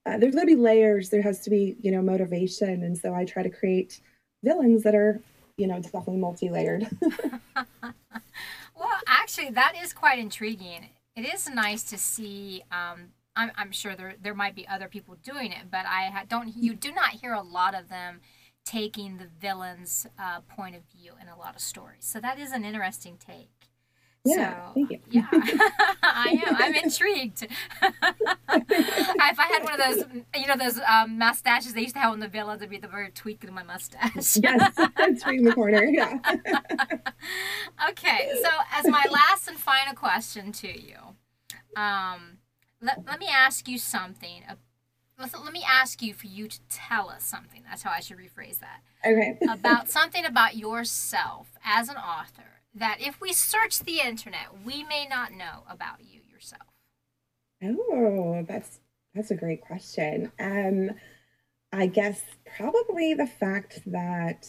uh, 0.06 0.18
there's 0.18 0.36
going 0.36 0.48
to 0.48 0.56
be 0.56 0.62
layers. 0.62 1.10
There 1.10 1.22
has 1.22 1.40
to 1.42 1.50
be, 1.50 1.76
you 1.82 1.92
know, 1.92 2.02
motivation. 2.02 2.84
And 2.84 2.98
so 2.98 3.14
I 3.14 3.26
try 3.26 3.44
to 3.44 3.50
create 3.50 4.02
villains 4.44 4.84
that 4.84 4.96
are, 4.96 5.20
you 5.58 5.68
know, 5.68 5.80
definitely 5.80 6.18
multi 6.18 6.50
layered. 6.50 6.88
well, 7.02 9.00
actually, 9.08 9.50
that 9.52 9.74
is 9.82 9.94
quite 9.94 10.20
intriguing. 10.20 10.90
It 11.16 11.34
is 11.34 11.50
nice 11.50 11.84
to 11.84 11.98
see. 11.98 12.64
Um, 12.72 13.10
I'm, 13.36 13.52
I'm 13.56 13.72
sure 13.72 13.96
there 13.96 14.16
there 14.22 14.34
might 14.34 14.56
be 14.56 14.68
other 14.68 14.88
people 14.88 15.16
doing 15.24 15.52
it, 15.52 15.72
but 15.72 15.86
I 15.86 16.24
don't. 16.30 16.56
You 16.56 16.76
do 16.76 16.92
not 16.92 17.10
hear 17.12 17.34
a 17.34 17.42
lot 17.42 17.74
of 17.74 17.90
them 17.90 18.22
taking 18.66 19.18
the 19.18 19.28
villain's 19.40 20.08
uh, 20.20 20.42
point 20.42 20.76
of 20.76 20.82
view 20.92 21.14
in 21.22 21.28
a 21.28 21.38
lot 21.38 21.56
of 21.56 21.62
stories. 21.62 22.04
So 22.04 22.20
that 22.20 22.40
is 22.40 22.52
an 22.52 22.66
interesting 22.66 23.18
take. 23.18 23.55
Yeah, 24.26 24.68
so, 24.68 24.74
thank 24.74 24.92
you. 24.92 25.00
Yeah, 25.12 25.28
I 25.32 26.42
am. 26.48 26.56
I'm 26.58 26.74
intrigued. 26.74 27.44
if 27.84 29.40
I 29.40 29.48
had 29.52 29.64
one 29.64 29.80
of 29.80 29.80
those, 29.80 30.24
you 30.36 30.48
know, 30.48 30.58
those 30.58 30.80
um, 30.80 31.20
mustaches 31.20 31.74
they 31.74 31.82
used 31.82 31.94
to 31.94 32.02
have 32.02 32.12
on 32.12 32.20
the 32.20 32.28
villains, 32.28 32.62
it'd 32.62 32.72
be 32.72 32.80
the 32.80 32.88
bird 32.88 33.14
tweaking 33.14 33.54
my 33.54 33.62
mustache. 33.62 34.38
yes, 34.44 34.76
tweaking 35.22 35.44
the 35.44 35.54
corner. 35.54 35.84
Yeah. 35.84 36.18
okay, 37.90 38.32
so 38.42 38.50
as 38.74 38.88
my 38.88 39.06
last 39.12 39.48
and 39.48 39.60
final 39.60 39.94
question 39.94 40.52
to 40.54 40.68
you, 40.68 40.98
um, 41.78 42.40
let, 42.82 43.06
let 43.06 43.20
me 43.20 43.28
ask 43.32 43.68
you 43.68 43.78
something. 43.78 44.42
Let, 45.20 45.40
let 45.44 45.54
me 45.54 45.64
ask 45.70 46.02
you 46.02 46.16
for 46.16 46.26
you 46.26 46.48
to 46.48 46.60
tell 46.68 47.10
us 47.10 47.24
something. 47.24 47.62
That's 47.70 47.84
how 47.84 47.92
I 47.92 48.00
should 48.00 48.18
rephrase 48.18 48.60
that. 48.60 48.82
Okay. 49.06 49.38
about 49.48 49.88
something 49.88 50.26
about 50.26 50.56
yourself 50.56 51.50
as 51.64 51.90
an 51.90 51.96
author 51.96 52.55
that 52.76 52.98
if 53.00 53.20
we 53.22 53.34
search 53.34 53.80
the 53.80 54.00
internet, 54.02 54.48
we 54.64 54.84
may 54.84 55.08
not 55.08 55.32
know 55.32 55.64
about 55.70 56.02
you 56.02 56.22
yourself? 56.32 56.62
Oh, 57.64 58.46
that's 58.48 58.80
that's 59.14 59.32
a 59.32 59.36
great 59.36 59.62
question. 59.62 60.32
Um, 60.40 60.92
I 61.72 61.88
guess 61.88 62.22
probably 62.58 63.14
the 63.14 63.28
fact 63.28 63.82
that 63.88 64.48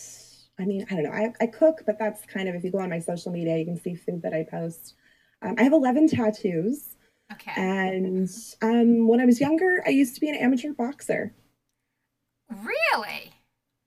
I 0.58 0.64
mean, 0.64 0.86
I 0.90 0.94
don't 0.94 1.04
know. 1.04 1.10
I, 1.10 1.32
I 1.40 1.46
cook, 1.46 1.82
but 1.86 1.98
that's 1.98 2.24
kind 2.26 2.48
of 2.48 2.54
if 2.54 2.64
you 2.64 2.72
go 2.72 2.78
on 2.78 2.90
my 2.90 2.98
social 2.98 3.30
media, 3.30 3.58
you 3.58 3.64
can 3.64 3.80
see 3.80 3.94
food 3.94 4.22
that 4.22 4.32
I 4.32 4.44
post. 4.44 4.94
Um, 5.42 5.54
I 5.58 5.62
have 5.62 5.72
11 5.72 6.08
tattoos. 6.08 6.96
Okay. 7.32 7.52
And 7.56 8.28
um, 8.62 9.06
when 9.08 9.20
I 9.20 9.26
was 9.26 9.40
younger, 9.40 9.82
I 9.86 9.90
used 9.90 10.14
to 10.14 10.20
be 10.20 10.28
an 10.28 10.36
amateur 10.36 10.72
boxer. 10.72 11.34
Really? 12.48 13.32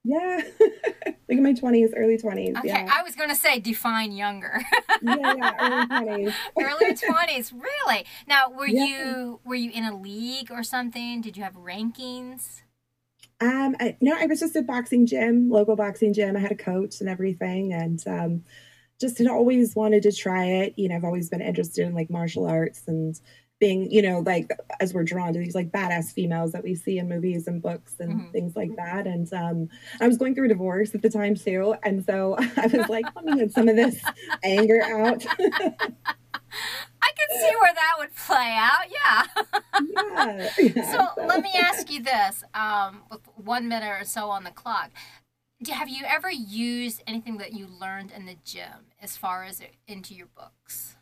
Yeah. 0.03 0.41
like 1.29 1.37
in 1.37 1.43
my 1.43 1.53
20s, 1.53 1.91
early 1.95 2.17
20s. 2.17 2.57
Okay, 2.57 2.67
yeah. 2.67 2.89
I 2.91 3.03
was 3.03 3.15
going 3.15 3.29
to 3.29 3.35
say 3.35 3.59
define 3.59 4.11
younger. 4.11 4.61
yeah, 5.01 5.15
yeah, 5.37 5.55
early 5.59 5.85
20s. 5.85 6.33
early 6.59 6.93
20s, 6.93 7.53
really? 7.53 8.05
Now, 8.27 8.49
were 8.49 8.67
Yeah. 8.67 8.85
you 8.85 9.39
were 9.45 9.55
you 9.55 9.71
in 9.71 9.83
a 9.85 9.95
league 9.95 10.51
or 10.51 10.63
something? 10.63 11.21
Did 11.21 11.37
you 11.37 11.43
have 11.43 11.53
rankings? 11.53 12.61
Um, 13.41 13.75
I, 13.79 13.95
no, 14.01 14.17
I 14.19 14.25
was 14.25 14.39
just 14.41 14.55
at 14.57 14.67
boxing 14.67 15.05
gym, 15.05 15.49
local 15.49 15.75
boxing 15.75 16.13
gym. 16.13 16.35
I 16.35 16.39
had 16.39 16.51
a 16.51 16.55
coach 16.55 16.99
and 16.99 17.07
everything, 17.07 17.71
and 17.73 18.03
um, 18.07 18.43
just 18.99 19.17
had 19.17 19.27
always 19.27 19.75
wanted 19.75 20.03
to 20.03 20.11
try 20.11 20.45
it. 20.45 20.73
You 20.77 20.89
know, 20.89 20.95
I've 20.95 21.05
always 21.05 21.29
been 21.29 21.41
interested 21.41 21.85
in 21.85 21.93
like 21.93 22.09
martial 22.09 22.45
arts 22.47 22.83
and 22.87 23.17
being, 23.59 23.91
you 23.91 24.01
know, 24.01 24.19
like 24.19 24.49
as 24.79 24.93
we're 24.93 25.03
drawn 25.03 25.33
to 25.33 25.39
these 25.39 25.53
like 25.55 25.69
badass 25.71 26.11
females 26.13 26.53
that 26.53 26.63
we 26.63 26.75
see 26.75 26.97
in 26.97 27.09
movies 27.09 27.45
and 27.47 27.61
books 27.61 27.95
and 27.99 28.21
Mhm. 28.21 28.31
things 28.31 28.55
like 28.55 28.73
that. 28.77 29.05
And 29.05 29.31
um, 29.33 29.67
I 29.99 30.07
was 30.07 30.17
going 30.17 30.33
through 30.33 30.45
a 30.45 30.49
divorce 30.49 30.95
at 30.95 31.01
the 31.01 31.09
time 31.09 31.35
too, 31.35 31.75
and 31.83 32.03
so 32.05 32.35
I 32.57 32.67
was 32.67 32.87
like, 32.89 33.05
let 33.15 33.25
me 33.25 33.35
get 33.37 33.51
some 33.51 33.67
of 33.67 33.75
this 33.75 34.01
anger 34.43 34.81
out. 34.83 35.25
I 37.01 37.11
can 37.15 37.39
see 37.39 37.53
where 37.61 37.73
that 37.73 37.95
would 37.97 38.15
play 38.15 38.55
out. 38.57 38.87
Yeah. 38.89 39.23
yeah, 39.93 40.49
yeah. 40.57 40.91
so 41.15 41.25
let 41.25 41.41
me 41.43 41.51
ask 41.55 41.91
you 41.91 42.01
this: 42.01 42.43
um, 42.53 43.03
with 43.11 43.21
one 43.35 43.67
minute 43.67 43.89
or 44.01 44.03
so 44.05 44.29
on 44.29 44.43
the 44.43 44.51
clock, 44.51 44.91
have 45.69 45.89
you 45.89 46.03
ever 46.05 46.31
used 46.31 47.03
anything 47.07 47.37
that 47.37 47.53
you 47.53 47.67
learned 47.67 48.11
in 48.11 48.25
the 48.25 48.35
gym 48.43 48.87
as 49.01 49.15
far 49.17 49.43
as 49.43 49.61
into 49.87 50.13
your 50.15 50.27
books? 50.35 50.95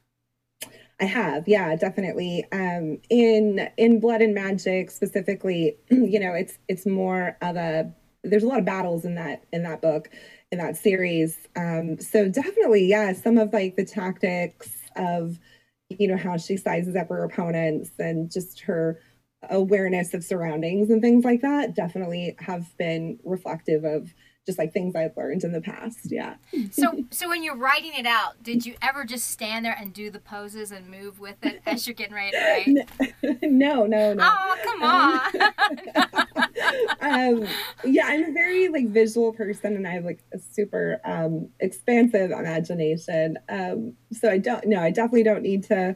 I 0.99 1.05
have, 1.05 1.47
yeah, 1.47 1.75
definitely. 1.75 2.45
Um, 2.51 2.99
in 3.09 3.69
in 3.77 3.99
Blood 3.99 4.21
and 4.21 4.33
Magic 4.33 4.89
specifically, 4.89 5.77
you 5.91 6.19
know, 6.19 6.33
it's 6.33 6.57
it's 6.67 6.85
more 6.87 7.37
of 7.41 7.55
a 7.55 7.93
there's 8.23 8.43
a 8.43 8.47
lot 8.47 8.59
of 8.59 8.65
battles 8.65 9.05
in 9.05 9.15
that 9.15 9.43
in 9.53 9.63
that 9.63 9.81
book, 9.81 10.09
in 10.51 10.57
that 10.57 10.75
series. 10.75 11.37
Um, 11.55 11.99
so 11.99 12.27
definitely, 12.29 12.85
yeah, 12.85 13.13
some 13.13 13.37
of 13.37 13.53
like 13.53 13.75
the 13.75 13.85
tactics 13.85 14.71
of, 14.95 15.37
you 15.89 16.07
know, 16.07 16.17
how 16.17 16.37
she 16.37 16.57
sizes 16.57 16.95
up 16.95 17.09
her 17.09 17.23
opponents 17.23 17.91
and 17.99 18.31
just 18.31 18.61
her 18.61 18.99
awareness 19.49 20.15
of 20.15 20.23
surroundings 20.23 20.89
and 20.89 21.01
things 21.01 21.23
like 21.23 21.41
that 21.41 21.75
definitely 21.75 22.35
have 22.39 22.75
been 22.77 23.19
reflective 23.23 23.83
of 23.83 24.13
just 24.47 24.57
like 24.57 24.73
things 24.73 24.95
I've 24.95 25.15
learned 25.15 25.43
in 25.43 25.51
the 25.51 25.61
past. 25.61 26.09
Yeah. 26.09 26.35
So, 26.71 27.03
so 27.11 27.29
when 27.29 27.43
you're 27.43 27.57
writing 27.57 27.91
it 27.93 28.07
out, 28.07 28.41
did 28.41 28.65
you 28.65 28.75
ever 28.81 29.03
just 29.03 29.29
stand 29.29 29.65
there 29.65 29.77
and 29.79 29.93
do 29.93 30.09
the 30.09 30.19
poses 30.19 30.71
and 30.71 30.89
move 30.89 31.19
with 31.19 31.35
it 31.43 31.61
as 31.67 31.85
you're 31.85 31.93
getting 31.93 32.15
ready 32.15 32.31
to 32.31 32.85
write? 33.11 33.41
no, 33.43 33.85
no, 33.85 34.13
no. 34.13 34.23
Oh, 34.25 34.55
come 34.63 34.83
on! 34.83 36.25
um 37.01 37.47
yeah 37.85 38.05
i'm 38.07 38.23
a 38.23 38.33
very 38.33 38.67
like 38.69 38.87
visual 38.87 39.31
person 39.33 39.75
and 39.75 39.87
i 39.87 39.91
have 39.91 40.05
like 40.05 40.23
a 40.33 40.39
super 40.39 40.99
um 41.05 41.49
expansive 41.59 42.31
imagination 42.31 43.37
um 43.49 43.93
so 44.11 44.29
i 44.29 44.37
don't 44.37 44.65
no 44.65 44.79
i 44.79 44.89
definitely 44.89 45.23
don't 45.23 45.43
need 45.43 45.63
to 45.63 45.95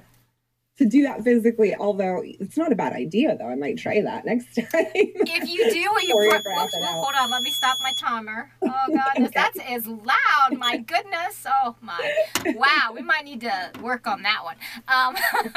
to 0.77 0.85
do 0.85 1.03
that 1.03 1.23
physically 1.23 1.75
although 1.75 2.21
it's 2.23 2.57
not 2.57 2.71
a 2.71 2.75
bad 2.75 2.93
idea 2.93 3.35
though 3.37 3.47
i 3.47 3.55
might 3.55 3.77
try 3.77 4.01
that 4.01 4.25
next 4.25 4.55
time 4.55 4.67
if 4.73 5.49
you 5.49 5.71
do, 5.71 5.91
will 5.91 6.01
you? 6.01 6.15
Pro- 6.15 6.39
Choreograph 6.39 6.61
whoops, 6.61 6.73
it 6.73 6.79
whoop, 6.79 6.89
out. 6.89 6.93
hold 7.03 7.15
on, 7.19 7.29
let 7.31 7.41
me 7.43 7.51
stop 7.51 7.79
my 7.81 7.93
timer. 7.93 8.49
Oh 8.61 8.67
God, 8.93 9.11
Okay. 9.17 9.27
that 9.35 9.51
is 9.69 9.87
loud. 9.87 10.57
My 10.57 10.77
goodness. 10.77 11.45
Oh 11.47 11.75
my. 11.81 12.13
Wow, 12.55 12.91
we 12.93 13.01
might 13.01 13.23
need 13.25 13.41
to 13.41 13.71
work 13.81 14.07
on 14.07 14.23
that 14.23 14.43
one. 14.43 14.55
Um, 14.87 15.15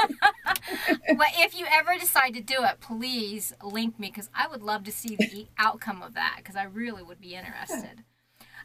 but 1.16 1.29
if 1.38 1.59
you 1.59 1.66
ever 1.70 1.98
decide 1.98 2.35
to 2.35 2.40
do 2.40 2.57
it, 2.64 2.81
please 2.81 3.53
link 3.62 3.98
me 3.98 4.09
because 4.09 4.31
I 4.35 4.46
would 4.46 4.62
love 4.62 4.85
to 4.85 4.92
see 4.92 5.16
the 5.16 5.46
outcome 5.59 6.03
of 6.03 6.14
that 6.14 6.37
because 6.38 6.57
I 6.57 6.64
really 6.64 7.03
would 7.03 7.20
be 7.20 7.35
interested. 7.35 8.05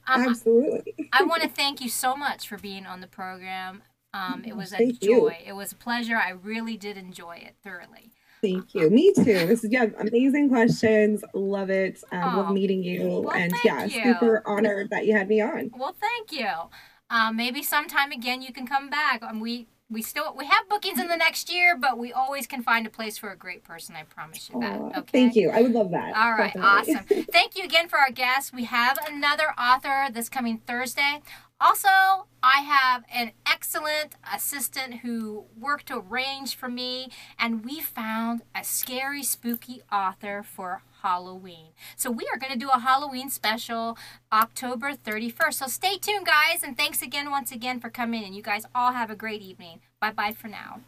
Um, 0.08 0.28
absolutely 0.30 1.10
I 1.12 1.24
want 1.24 1.44
to 1.44 1.50
thank 1.50 1.82
you 1.82 1.90
so 1.90 2.16
much 2.16 2.48
for 2.48 2.58
being 2.58 2.86
on 2.86 3.02
the 3.02 3.08
program. 3.08 3.84
Um, 4.14 4.44
it 4.46 4.56
was 4.56 4.74
a 4.74 4.78
Thank 4.78 5.04
you. 5.04 5.20
joy. 5.22 5.38
It 5.46 5.54
was 5.54 5.72
a 5.72 5.76
pleasure. 5.76 6.16
I 6.16 6.32
really 6.32 6.78
did 6.78 6.98
enjoy 6.98 7.38
it 7.38 7.56
thoroughly. 7.64 8.12
thank 8.42 8.74
you 8.74 8.90
me 8.90 9.12
too 9.14 9.46
this 9.48 9.66
is 9.66 9.70
yeah 9.70 9.86
amazing 10.00 10.48
questions 10.48 11.22
love 11.34 11.70
it 11.70 12.02
um, 12.14 12.22
Oh, 12.24 12.38
love 12.38 12.54
meeting 12.54 12.82
you 12.82 13.24
well, 13.26 13.32
and 13.36 13.54
yeah 13.66 13.84
you. 13.84 14.02
super 14.02 14.42
honored 14.46 14.90
that 14.92 15.06
you 15.06 15.12
had 15.14 15.28
me 15.28 15.42
on 15.42 15.70
Well, 15.78 15.94
thank 16.00 16.32
you. 16.32 16.48
Um, 17.10 17.36
maybe 17.36 17.62
sometime 17.64 18.12
again 18.14 18.42
you 18.42 18.54
can 18.54 18.66
come 18.66 18.90
back. 18.90 19.22
Um, 19.24 19.40
we 19.42 19.68
we 19.92 20.02
still 20.02 20.34
we 20.38 20.46
have 20.46 20.70
bookings 20.70 21.00
in 21.00 21.08
the 21.08 21.18
next 21.18 21.52
year, 21.52 21.76
but 21.78 21.98
we 21.98 22.14
always 22.14 22.46
can 22.48 22.62
find 22.64 22.88
a 22.88 22.90
place 22.90 23.18
for 23.18 23.30
a 23.32 23.36
great 23.36 23.64
person. 23.66 23.96
I 23.98 24.04
promise 24.04 24.50
you 24.50 24.60
that. 24.62 24.80
Okay. 25.00 25.02
thank 25.12 25.36
you 25.36 25.50
i 25.50 25.62
would 25.64 25.72
love 25.74 25.90
that 25.92 26.16
All 26.16 26.32
right, 26.32 26.54
definitely. 26.54 26.94
awesome. 26.96 27.26
Thank 27.32 27.58
you 27.58 27.64
again 27.66 27.90
for 27.90 27.98
our 28.00 28.12
guest. 28.12 28.54
We 28.54 28.64
have 28.66 28.98
another 29.08 29.48
author 29.60 30.08
this 30.14 30.30
coming 30.30 30.60
Thursday. 30.66 31.22
Also, 31.62 32.28
I 32.42 32.62
have 32.62 33.04
an 33.14 33.34
excellent 33.46 34.16
assistant 34.34 35.00
who 35.00 35.44
worked 35.60 35.92
a 35.92 36.00
range 36.00 36.56
for 36.56 36.70
me, 36.70 37.10
and 37.38 37.66
we 37.66 37.82
found 37.82 38.44
a 38.56 38.64
scary, 38.64 39.24
spooky 39.24 39.82
author 39.92 40.42
for 40.42 40.84
Halloween. 41.02 41.68
So, 41.98 42.12
we 42.12 42.26
are 42.32 42.40
going 42.40 42.54
to 42.54 42.60
do 42.60 42.70
a 42.70 42.80
Halloween 42.80 43.30
special 43.30 43.98
October 44.32 44.94
31st. 44.94 45.54
So, 45.54 45.68
stay 45.68 45.98
tuned, 45.98 46.26
guys, 46.26 46.64
and 46.64 46.78
thanks 46.78 47.02
again, 47.02 47.30
once 47.30 47.52
again, 47.52 47.82
for 47.82 47.90
coming. 47.90 48.24
And 48.24 48.34
you 48.34 48.42
guys 48.42 48.66
all 48.74 48.94
have 48.94 49.10
a 49.10 49.16
great 49.16 49.42
evening. 49.42 49.82
Bye 50.00 50.12
bye 50.12 50.32
for 50.32 50.48
now. 50.48 50.80